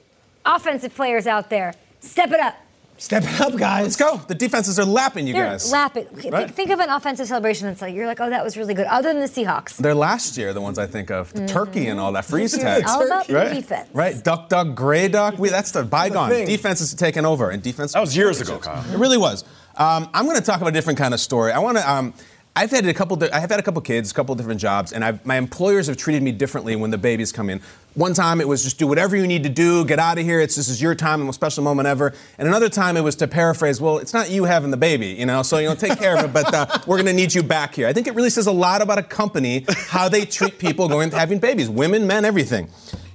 [0.45, 2.57] offensive players out there, step it up.
[2.99, 3.83] Step it up, guys.
[3.85, 4.19] Let's go.
[4.29, 5.73] The defenses are lapping you They're guys.
[5.73, 6.05] lapping.
[6.05, 6.51] Think- Right.
[6.51, 8.85] Think of an offensive celebration that's like, you're like, oh, that was really good.
[8.87, 9.79] Other than the Seahawks.
[9.79, 11.33] They're last year, the ones I think of.
[11.33, 12.85] The turkey and all that freeze tag.
[12.87, 13.55] All about the right?
[13.55, 13.89] defense.
[13.95, 15.39] Right, duck, duck, gray duck.
[15.39, 16.29] We, that's the bygone.
[16.29, 16.47] thing.
[16.47, 17.95] defense is taking over, and defense.
[17.95, 18.85] That was years ago, Kyle.
[18.93, 19.45] It really was.
[19.79, 21.53] Um, I'm going to talk about a different kind of story.
[21.53, 21.91] I want to.
[21.91, 22.21] Um, I
[22.61, 23.17] I've had a couple.
[23.17, 25.87] Di- I have had a couple kids, a couple different jobs, and I've, my employers
[25.87, 27.63] have treated me differently when the babies come in.
[27.95, 30.41] One time it was just do whatever you need to do, get out of here.
[30.41, 32.13] It's this is your time, the most special moment ever.
[32.37, 35.25] And another time it was to paraphrase, well, it's not you having the baby, you
[35.25, 35.43] know.
[35.43, 37.75] So you know, take care of it, but uh, we're going to need you back
[37.75, 37.89] here.
[37.89, 41.13] I think it really says a lot about a company how they treat people going
[41.13, 42.69] having babies, women, men, everything.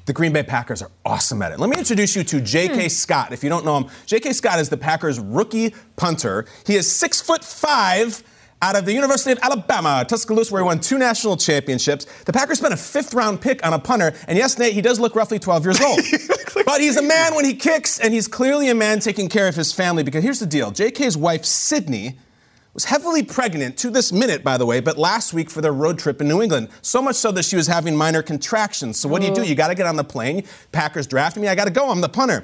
[0.07, 1.59] The Green Bay Packers are awesome at it.
[1.59, 2.89] Let me introduce you to J.K.
[2.89, 3.31] Scott.
[3.31, 4.33] If you don't know him, J.K.
[4.33, 6.45] Scott is the Packers' rookie punter.
[6.65, 8.23] He is six foot five.
[8.61, 12.05] Out of the University of Alabama, Tuscaloosa, where he won two national championships.
[12.23, 14.99] The Packers spent a fifth round pick on a punter, and yes, Nate, he does
[14.99, 15.99] look roughly 12 years old.
[16.65, 19.55] but he's a man when he kicks, and he's clearly a man taking care of
[19.55, 20.03] his family.
[20.03, 22.17] Because here's the deal JK's wife, Sydney,
[22.75, 25.97] was heavily pregnant to this minute, by the way, but last week for their road
[25.97, 26.67] trip in New England.
[26.81, 28.99] So much so that she was having minor contractions.
[28.99, 29.41] So what do you do?
[29.41, 29.45] Oh.
[29.45, 30.43] You got to get on the plane.
[30.73, 31.47] Packers drafted me.
[31.47, 31.89] I got to go.
[31.89, 32.43] I'm the punter.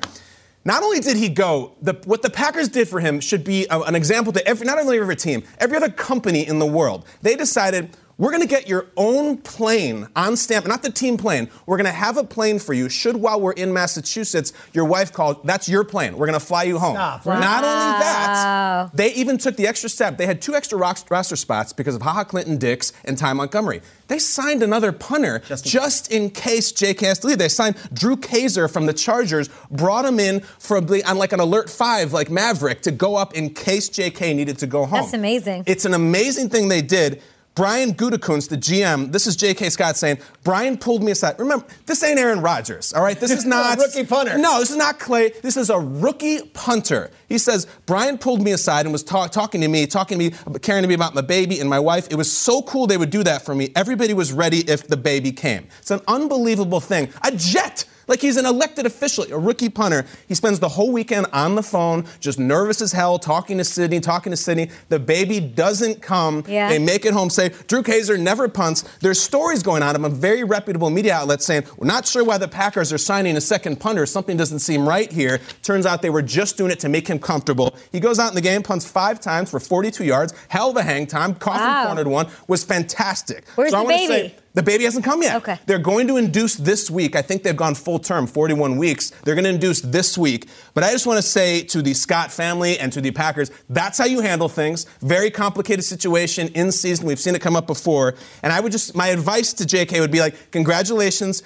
[0.64, 3.80] Not only did he go, the, what the Packers did for him should be a,
[3.82, 7.06] an example to every, not only every team, every other company in the world.
[7.24, 11.50] They decided we're going to get your own plane on stamp, not the team plane.
[11.66, 12.88] We're going to have a plane for you.
[12.88, 16.16] Should while we're in Massachusetts, your wife called, that's your plane.
[16.16, 16.94] We're going to fly you home.
[16.94, 17.26] Stop.
[17.26, 20.20] Not only that, they even took the extra step.
[20.20, 23.82] They had two extra rock- roster spots because of Ha Ha Clinton-Dix and Ty Montgomery.
[24.08, 27.40] They signed another punter just in, case Jake has to leave.
[27.40, 31.40] They signed Drew Kaser from the Chargers, brought him in for a, on like an
[31.40, 35.02] alert five, like Maverick, to go up in case JK needed to go home.
[35.02, 35.64] That's amazing.
[35.66, 37.24] It's an amazing thing they did.
[37.54, 39.70] Brian Gutekunst, the GM, this is J.K.
[39.72, 41.38] Scott saying, Brian pulled me aside.
[41.38, 43.20] Remember, this ain't Aaron Rodgers, all right?
[43.20, 44.38] This is not Rookie punter.
[44.38, 45.32] No, this is not Clay.
[45.42, 47.12] This is a rookie punter.
[47.28, 50.60] He says Brian pulled me aside and was ta- talking to me, talking to me,
[50.62, 52.08] caring to me about my baby and my wife.
[52.10, 53.70] It was so cool they would do that for me.
[53.76, 55.68] Everybody was ready if the baby came.
[55.80, 57.10] It's an unbelievable thing.
[57.24, 57.84] A jet.
[58.12, 60.06] Like he's an elected official, a rookie punter.
[60.28, 64.02] He spends the whole weekend on the phone, just nervous as hell, talking to Sydney,
[64.02, 64.70] talking to Sydney.
[64.90, 66.44] The baby doesn't come.
[66.46, 66.68] Yeah.
[66.68, 68.82] They make it home, say, Drew Kaser never punts.
[69.00, 72.38] There's stories going on of a very reputable media outlet saying, we're not sure why
[72.38, 74.06] the Packers are signing a second punter.
[74.06, 75.40] Something doesn't seem right here.
[75.64, 77.78] Turns out they were just doing it to make him comfortable.
[77.94, 80.84] He goes out in the game, punts five times for 42 yards, hell of a
[80.84, 81.86] hang time, coffin Wow.
[81.86, 83.46] cornered one, was fantastic.
[83.56, 84.08] Where's so the baby?
[84.08, 85.38] Say, the baby hasn't come yet.
[85.38, 85.58] Okay.
[85.66, 87.16] They're going to induce this week.
[87.16, 89.12] I think they've gone full term, 41 weeks.
[89.24, 90.48] They're going to induce this week.
[90.74, 93.98] But I just want to say to the Scott family and to the Packers, that's
[93.98, 94.86] how you handle things.
[95.02, 97.06] Very complicated situation in season.
[97.06, 98.16] We've seen it come up before.
[98.44, 101.44] And I would just, my advice to JK would be like, congratulations.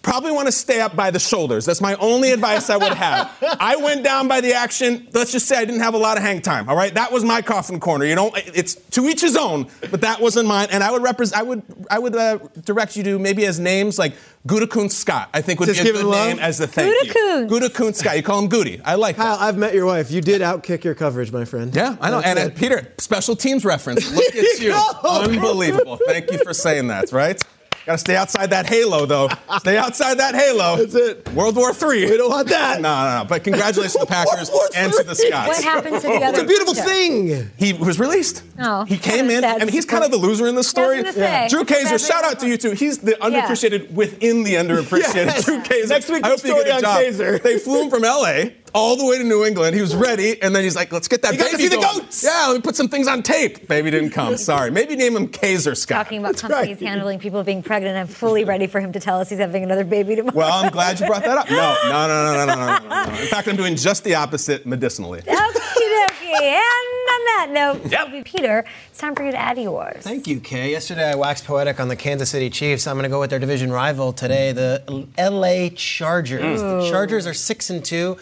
[0.00, 1.66] Probably want to stay up by the shoulders.
[1.66, 3.30] That's my only advice I would have.
[3.60, 5.06] I went down by the action.
[5.12, 6.68] Let's just say I didn't have a lot of hang time.
[6.68, 8.04] All right, that was my coffin corner.
[8.06, 10.68] You know, it's to each his own, but that wasn't mine.
[10.70, 11.38] And I would represent.
[11.40, 11.62] I would.
[11.90, 14.14] I would uh, direct you to maybe as names like
[14.46, 15.30] Gudakun Scott.
[15.34, 17.50] I think would Just be a give good name as the thank Gudakun.
[17.50, 17.58] you.
[17.58, 18.16] Gudakun Scott.
[18.16, 18.80] You call him Goody.
[18.84, 19.42] I like Kyle, that.
[19.44, 20.10] I've met your wife.
[20.12, 21.74] You did outkick your coverage, my friend.
[21.74, 22.20] Yeah, I know.
[22.20, 24.10] And uh, Peter, special teams reference.
[24.14, 24.72] Look at you.
[25.04, 25.98] Unbelievable.
[26.06, 27.42] Thank you for saying that, right?
[27.88, 29.30] Got to stay outside that halo, though.
[29.60, 30.76] Stay outside that halo.
[30.84, 31.26] That's it.
[31.32, 32.10] World War III.
[32.10, 32.82] We don't want that.
[32.88, 33.24] No, no, no.
[33.26, 35.48] But congratulations to the Packers and to the Scotts.
[35.48, 36.26] What happened to the other?
[36.28, 36.90] It's a beautiful punter?
[36.90, 37.50] thing.
[37.56, 38.42] He was released.
[38.58, 39.40] Oh, he came in.
[39.40, 39.62] sad.
[39.62, 40.98] I mean, he's kind of the loser in this story.
[40.98, 41.48] I was gonna say.
[41.48, 42.72] Drew Kaser, shout out to you too.
[42.72, 45.14] He's the underappreciated within the underappreciated.
[45.26, 45.44] Yes.
[45.46, 45.88] Drew Kaser.
[45.88, 46.98] Next week, I hope the you get story a on job.
[47.00, 47.38] Kaser.
[47.38, 49.74] They flew him from LA all the way to New England.
[49.74, 51.96] He was ready, and then he's like, "Let's get that you baby." You see going.
[51.96, 52.24] the goats.
[52.24, 53.68] Yeah, let me put some things on tape.
[53.68, 54.36] Baby didn't come.
[54.48, 54.70] Sorry.
[54.70, 56.06] Maybe name him Kaser Scott.
[56.06, 56.88] Talking about companies right.
[56.88, 59.84] handling people being pregnant, I'm fully ready for him to tell us he's having another
[59.84, 60.36] baby tomorrow.
[60.36, 61.50] Well, I'm glad you brought that up.
[61.50, 63.04] No, no, no, no, no, no, no.
[63.04, 63.20] no.
[63.20, 65.22] In fact, I'm doing just the opposite medicinally.
[65.22, 66.18] Okie dokie.
[66.40, 68.24] And on that note, yep.
[68.24, 70.02] Peter, it's time for you to add yours.
[70.02, 70.70] Thank you, Kay.
[70.70, 72.86] Yesterday I waxed poetic on the Kansas City Chiefs.
[72.86, 75.70] I'm going to go with their division rival today, the L.A.
[75.70, 76.62] Chargers.
[76.62, 76.82] Ooh.
[76.82, 78.16] The Chargers are six and two.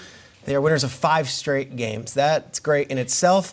[0.47, 2.14] They are winners of 5 straight games.
[2.14, 3.53] That's great in itself.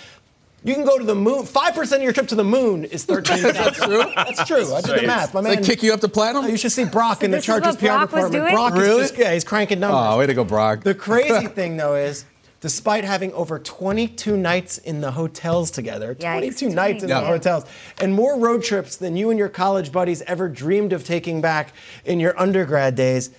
[0.62, 1.44] You can go to the moon.
[1.46, 3.54] 5% of your trip to the moon is 13,000.
[3.56, 4.04] That's true?
[4.14, 4.74] That's true.
[4.76, 5.34] I did the math.
[5.34, 6.44] My They kick you up to platinum?
[6.44, 8.44] Oh, you should see Brock in the this Chargers PR Brock was department.
[8.44, 8.54] doing?
[8.56, 9.02] Brock Really?
[9.04, 10.02] is just, yeah, he's cranking numbers.
[10.14, 10.84] Oh, way to go, Brock.
[10.84, 12.26] The crazy thing, though, is
[12.60, 16.20] despite having over 22 nights in the hotels together, Yikes.
[16.60, 17.22] 22 nights in Yeah.
[17.22, 17.64] the hotels,
[18.02, 21.72] and more road trips than you and your college buddies ever dreamed of taking back
[22.04, 23.30] in your undergrad days,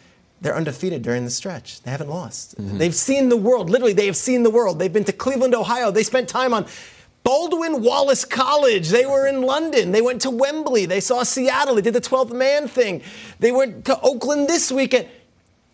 [0.41, 1.82] they're undefeated during the stretch.
[1.82, 2.55] They haven't lost.
[2.59, 3.68] They've seen the world.
[3.68, 4.78] Literally, they have seen the world.
[4.78, 5.91] They've been to Cleveland, Ohio.
[5.91, 6.66] They spent time on
[7.24, 8.88] Baldwin Wallace College.
[8.88, 9.93] They were in London.
[9.93, 10.86] They went to Wembley.
[10.86, 11.74] They saw Seattle.
[11.74, 13.03] They did the 12th man thing.
[13.38, 15.09] They went to Oakland this weekend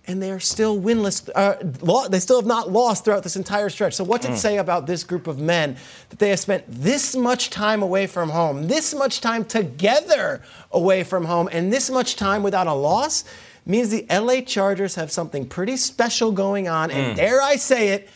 [0.09, 1.29] and they are still winless.
[1.35, 3.95] Uh, they still have not lost throughout this entire stretch.
[3.95, 5.77] So, what's it say about this group of men
[6.11, 11.03] that they have spent this much time away from home, this much time together away
[11.03, 13.25] from home, and this much time without a loss?
[13.69, 17.17] Means the LA Chargers have something pretty special going on, and mm.
[17.17, 18.09] dare I say it,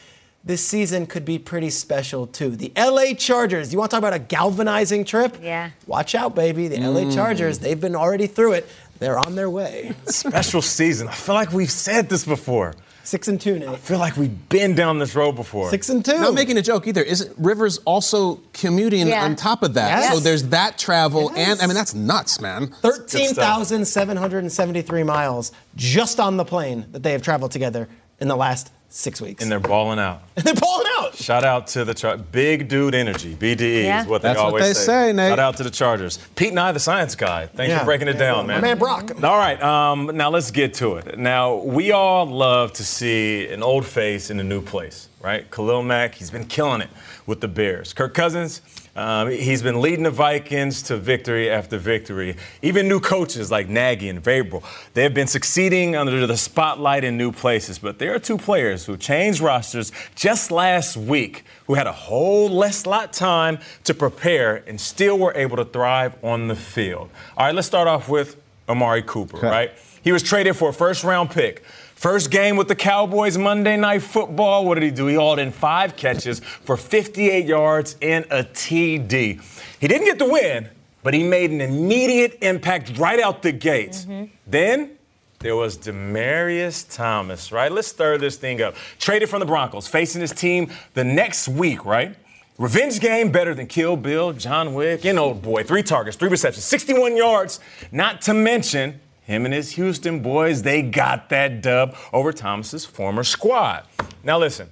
[0.45, 2.57] this season could be pretty special too.
[2.57, 5.37] The LA Chargers, you want to talk about a galvanizing trip?
[5.43, 5.71] Yeah.
[5.87, 6.69] Watch out, baby.
[6.69, 7.15] The LA mm.
[7.15, 8.69] Chargers, they've been already through it.
[9.01, 9.93] They're on their way.
[10.07, 11.09] Special season.
[11.09, 12.75] I feel like we've said this before.
[13.11, 13.69] Six and two, Nate.
[13.69, 15.69] I feel like we've been down this road before.
[15.69, 16.17] Six and two.
[16.17, 17.03] Not making a joke either.
[17.03, 19.25] Isn't Rivers also commuting Yeah.
[19.25, 19.89] on top of that?
[20.03, 20.13] Yes.
[20.15, 21.55] So there's that travel, Yes.
[21.55, 22.69] and I mean that's nuts, man.
[22.83, 27.89] 13,773 miles just on the plane that they have traveled together
[28.21, 29.43] in the last six weeks.
[29.43, 30.23] And they're balling out.
[30.37, 31.15] And they're pulling out.
[31.15, 34.03] Shout out to the Char- big dude energy, BDE Yeah.
[34.03, 35.31] is what they That's what always they say, Nate.
[35.31, 36.19] Shout out to the Chargers.
[36.37, 37.47] Pete and I, the science guy.
[37.47, 37.79] Thanks Yeah.
[37.79, 38.61] for breaking it down, man.
[38.61, 39.13] My man Brock.
[39.25, 41.19] All right, um, now let's get to it.
[41.19, 45.49] Now, we all love to see an old face in a new place, right?
[45.51, 46.91] Khalil Mack, he's been killing it
[47.27, 47.93] with the Bears.
[47.93, 48.61] Kirk Cousins,
[48.97, 52.37] um, he's been leading the Vikings to victory after victory.
[52.61, 54.63] Even new coaches like Nagy and Vrabel,
[54.95, 57.79] they have been succeeding under the spotlight in new places.
[57.79, 62.51] But there are two players who changed rosters just last week who had a whole
[62.51, 67.11] less lot time to prepare and still were able to thrive on the field.
[67.37, 68.37] All right, let's start off with
[68.69, 69.73] Amari Cooper, right?
[70.03, 71.63] He was traded for a first round pick.
[72.01, 74.65] First game with the Cowboys Monday Night Football.
[74.65, 75.07] What did he do?
[75.09, 79.39] He hauled in five catches for 58 yards and a TD.
[79.79, 80.71] He didn't get the win,
[81.03, 84.07] but he made an immediate impact right out the gates.
[84.07, 84.33] Mm-hmm.
[84.47, 84.93] Then
[85.41, 87.71] there was Demaryius Thomas, right?
[87.71, 88.77] Let's stir this thing up.
[88.99, 92.17] Traded from the Broncos, facing his team the next week, right?
[92.57, 95.65] Revenge game better than Kill Bill, John Wick, and old boy.
[95.65, 97.61] Three targets, three receptions, 61 yards.
[97.93, 103.25] Not to mention him and his Houston boys, they got that dub over Thomas's former
[103.25, 103.85] squad.
[104.23, 104.69] Now listen,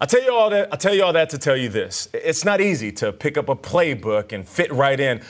[0.00, 0.72] I tell you all that.
[0.72, 3.48] I tell you all that to tell you this: it's not easy to pick up
[3.48, 5.22] a playbook and fit right in.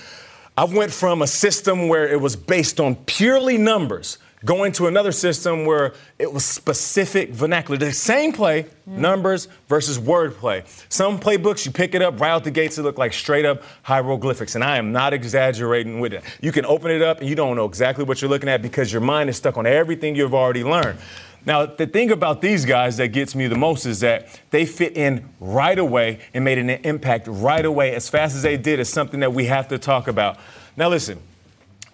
[0.56, 5.12] I went from a system where it was based on purely numbers, going to another
[5.12, 7.78] system where it was specific vernacular.
[7.78, 10.64] The same play, numbers versus wordplay.
[10.88, 13.62] Some playbooks, you pick it up right out the gates, it look like straight up
[13.82, 14.55] hieroglyphics.
[14.55, 16.24] And I am not exaggerating with it.
[16.40, 18.93] You can open it up and you don't know exactly what you're looking at because
[18.93, 20.99] your mind is stuck on everything you've already learned.
[21.45, 24.97] Now, the thing about these guys that gets me the most is that they fit
[24.97, 28.88] in right away and made an impact right away as fast as they did is
[28.88, 30.38] something that we have to talk about.
[30.76, 31.20] Now, listen,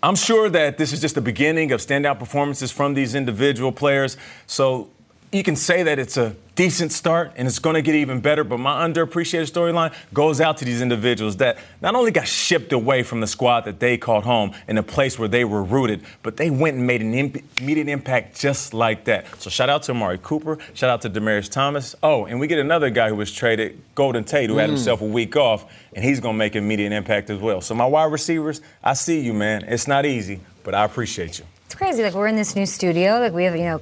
[0.03, 4.17] I'm sure that this is just the beginning of standout performances from these individual players.
[4.47, 4.91] So
[5.33, 8.43] you can say that it's a decent start and it's going to get even better.
[8.43, 13.03] But my underappreciated storyline goes out to these individuals that not only got shipped away
[13.03, 16.37] from the squad that they called home in a place where they were rooted, but
[16.37, 17.14] they went and made an
[17.61, 19.26] immediate impact just like that.
[19.41, 20.59] So shout out to Amari Cooper.
[20.74, 21.95] Shout out to Demaryius Thomas.
[22.03, 24.72] Oh, and we get another guy who was traded, Golden Tate, who had mm.
[24.72, 27.61] himself a week off, and he's going to make immediate impact as well.
[27.61, 29.64] So my wide receivers, I see you, man.
[29.64, 31.45] It's not easy, but I appreciate you.
[31.66, 32.03] It's crazy.
[32.03, 33.20] Like we're in this new studio.
[33.20, 33.81] Like we have, you know,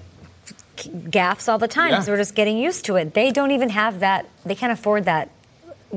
[1.11, 1.91] gaffs all the time.
[1.91, 2.01] Yeah.
[2.01, 3.15] So we're just getting used to it.
[3.15, 4.27] They don't even have that.
[4.45, 5.31] They can't afford that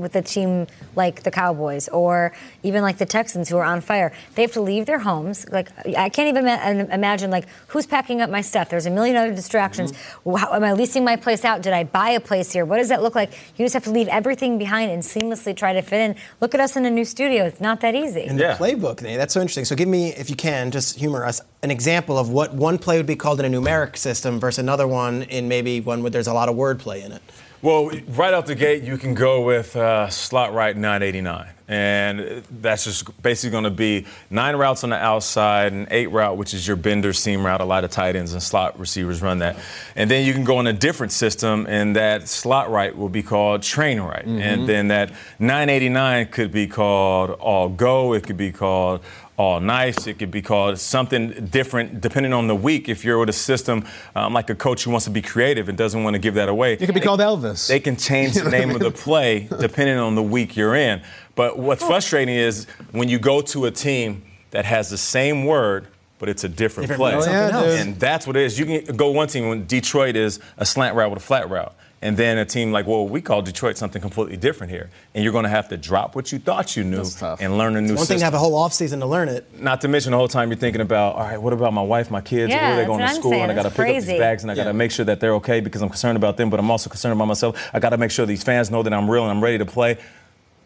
[0.01, 2.31] with a team like the Cowboys or
[2.63, 4.11] even like the Texans who are on fire.
[4.35, 5.47] They have to leave their homes.
[5.49, 8.69] Like I can't even ima- imagine like who's packing up my stuff.
[8.69, 9.91] There's a million other distractions.
[9.91, 10.35] Mm-hmm.
[10.35, 11.61] How, am I leasing my place out?
[11.61, 12.65] Did I buy a place here?
[12.65, 13.31] What does that look like?
[13.57, 16.15] You just have to leave everything behind and seamlessly try to fit in.
[16.41, 17.45] Look at us in a new studio.
[17.45, 18.23] It's not that easy.
[18.23, 18.55] In Yeah.
[18.55, 19.65] the playbook, Nate, that's so interesting.
[19.65, 22.97] So give me, if you can, just humor us, an example of what one play
[22.97, 26.27] would be called in a numeric system versus another one in maybe one where there's
[26.27, 27.21] a lot of wordplay in it.
[27.61, 31.49] Well, right out the gate, you can go with uh, slot right 989.
[31.67, 36.35] And that's just basically going to be nine routes on the outside and eight route,
[36.37, 37.61] which is your bender seam route.
[37.61, 39.57] A lot of tight ends and slot receivers run that.
[39.95, 43.21] And then you can go in a different system, and that slot right will be
[43.21, 44.25] called train right.
[44.25, 44.41] Mhm.
[44.41, 48.13] And then that 989 could be called all go.
[48.13, 49.01] It could be called
[49.39, 50.05] all nice.
[50.05, 52.89] It could be called something different depending on the week.
[52.89, 55.77] If you're with a system um, like a coach who wants to be creative and
[55.77, 57.67] doesn't want to give that away, It could be called Elvis.
[57.69, 61.01] they can change the name of the play depending on the week you're in.
[61.35, 65.87] But what's frustrating is when you go to a team that has the same word,
[66.19, 67.15] but it's a different, Different play.
[67.15, 67.65] word, something else.
[67.77, 68.59] Yeah, and that's what it is.
[68.59, 71.73] You can go one team when Detroit is a slant route with a flat route.
[72.01, 74.89] And then a team like, well, we call Detroit something completely different here.
[75.13, 77.03] And you're going to have to drop what you thought you knew
[77.41, 78.17] and learn a new One thing system.
[78.19, 79.45] to have a whole offseason to learn it.
[79.61, 82.09] Not to mention the whole time you're thinking about, all right, what about my wife,
[82.09, 82.51] my kids?
[82.51, 83.31] Yeah, Where are they going to I'm school?
[83.31, 83.43] saying.
[83.43, 84.13] And I got to pick up crazy.
[84.13, 86.37] these bags and I got to make sure that they're okay because I'm concerned about
[86.37, 87.69] them, but I'm also concerned about myself.
[87.73, 89.65] I got to make sure these fans know that I'm real and I'm ready to
[89.65, 89.97] play.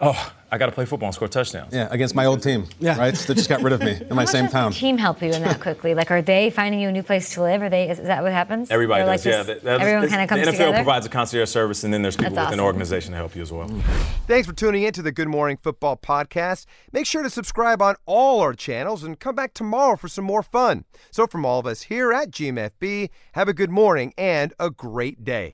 [0.06, 1.74] Oh, I got to play football and score touchdowns.
[1.74, 2.66] Yeah, against my old team.
[2.80, 2.98] Yeah.
[2.98, 3.16] Right?
[3.16, 4.72] They just got rid of me in my How same town.
[4.72, 5.96] team help you in that quickly?
[5.96, 7.62] Like, are they finding you a new place to live?
[7.64, 7.90] Are they?
[7.90, 8.70] Is that what happens?
[8.70, 9.38] Everybody They're does, like yeah.
[9.40, 10.78] just- That- that's- everyone kind of comes to The NFL together.
[10.78, 12.68] provides a concierge service, and then there's people That's within the awesome.
[12.68, 13.68] organization to help you as well.
[14.28, 16.66] Thanks for tuning in to the Good Morning Football Podcast.
[16.92, 20.44] Make sure to subscribe on all our channels and come back tomorrow for some more
[20.44, 20.84] fun.
[21.10, 25.24] So, from all of us here at GMFB, have a good morning and a great
[25.24, 25.54] day.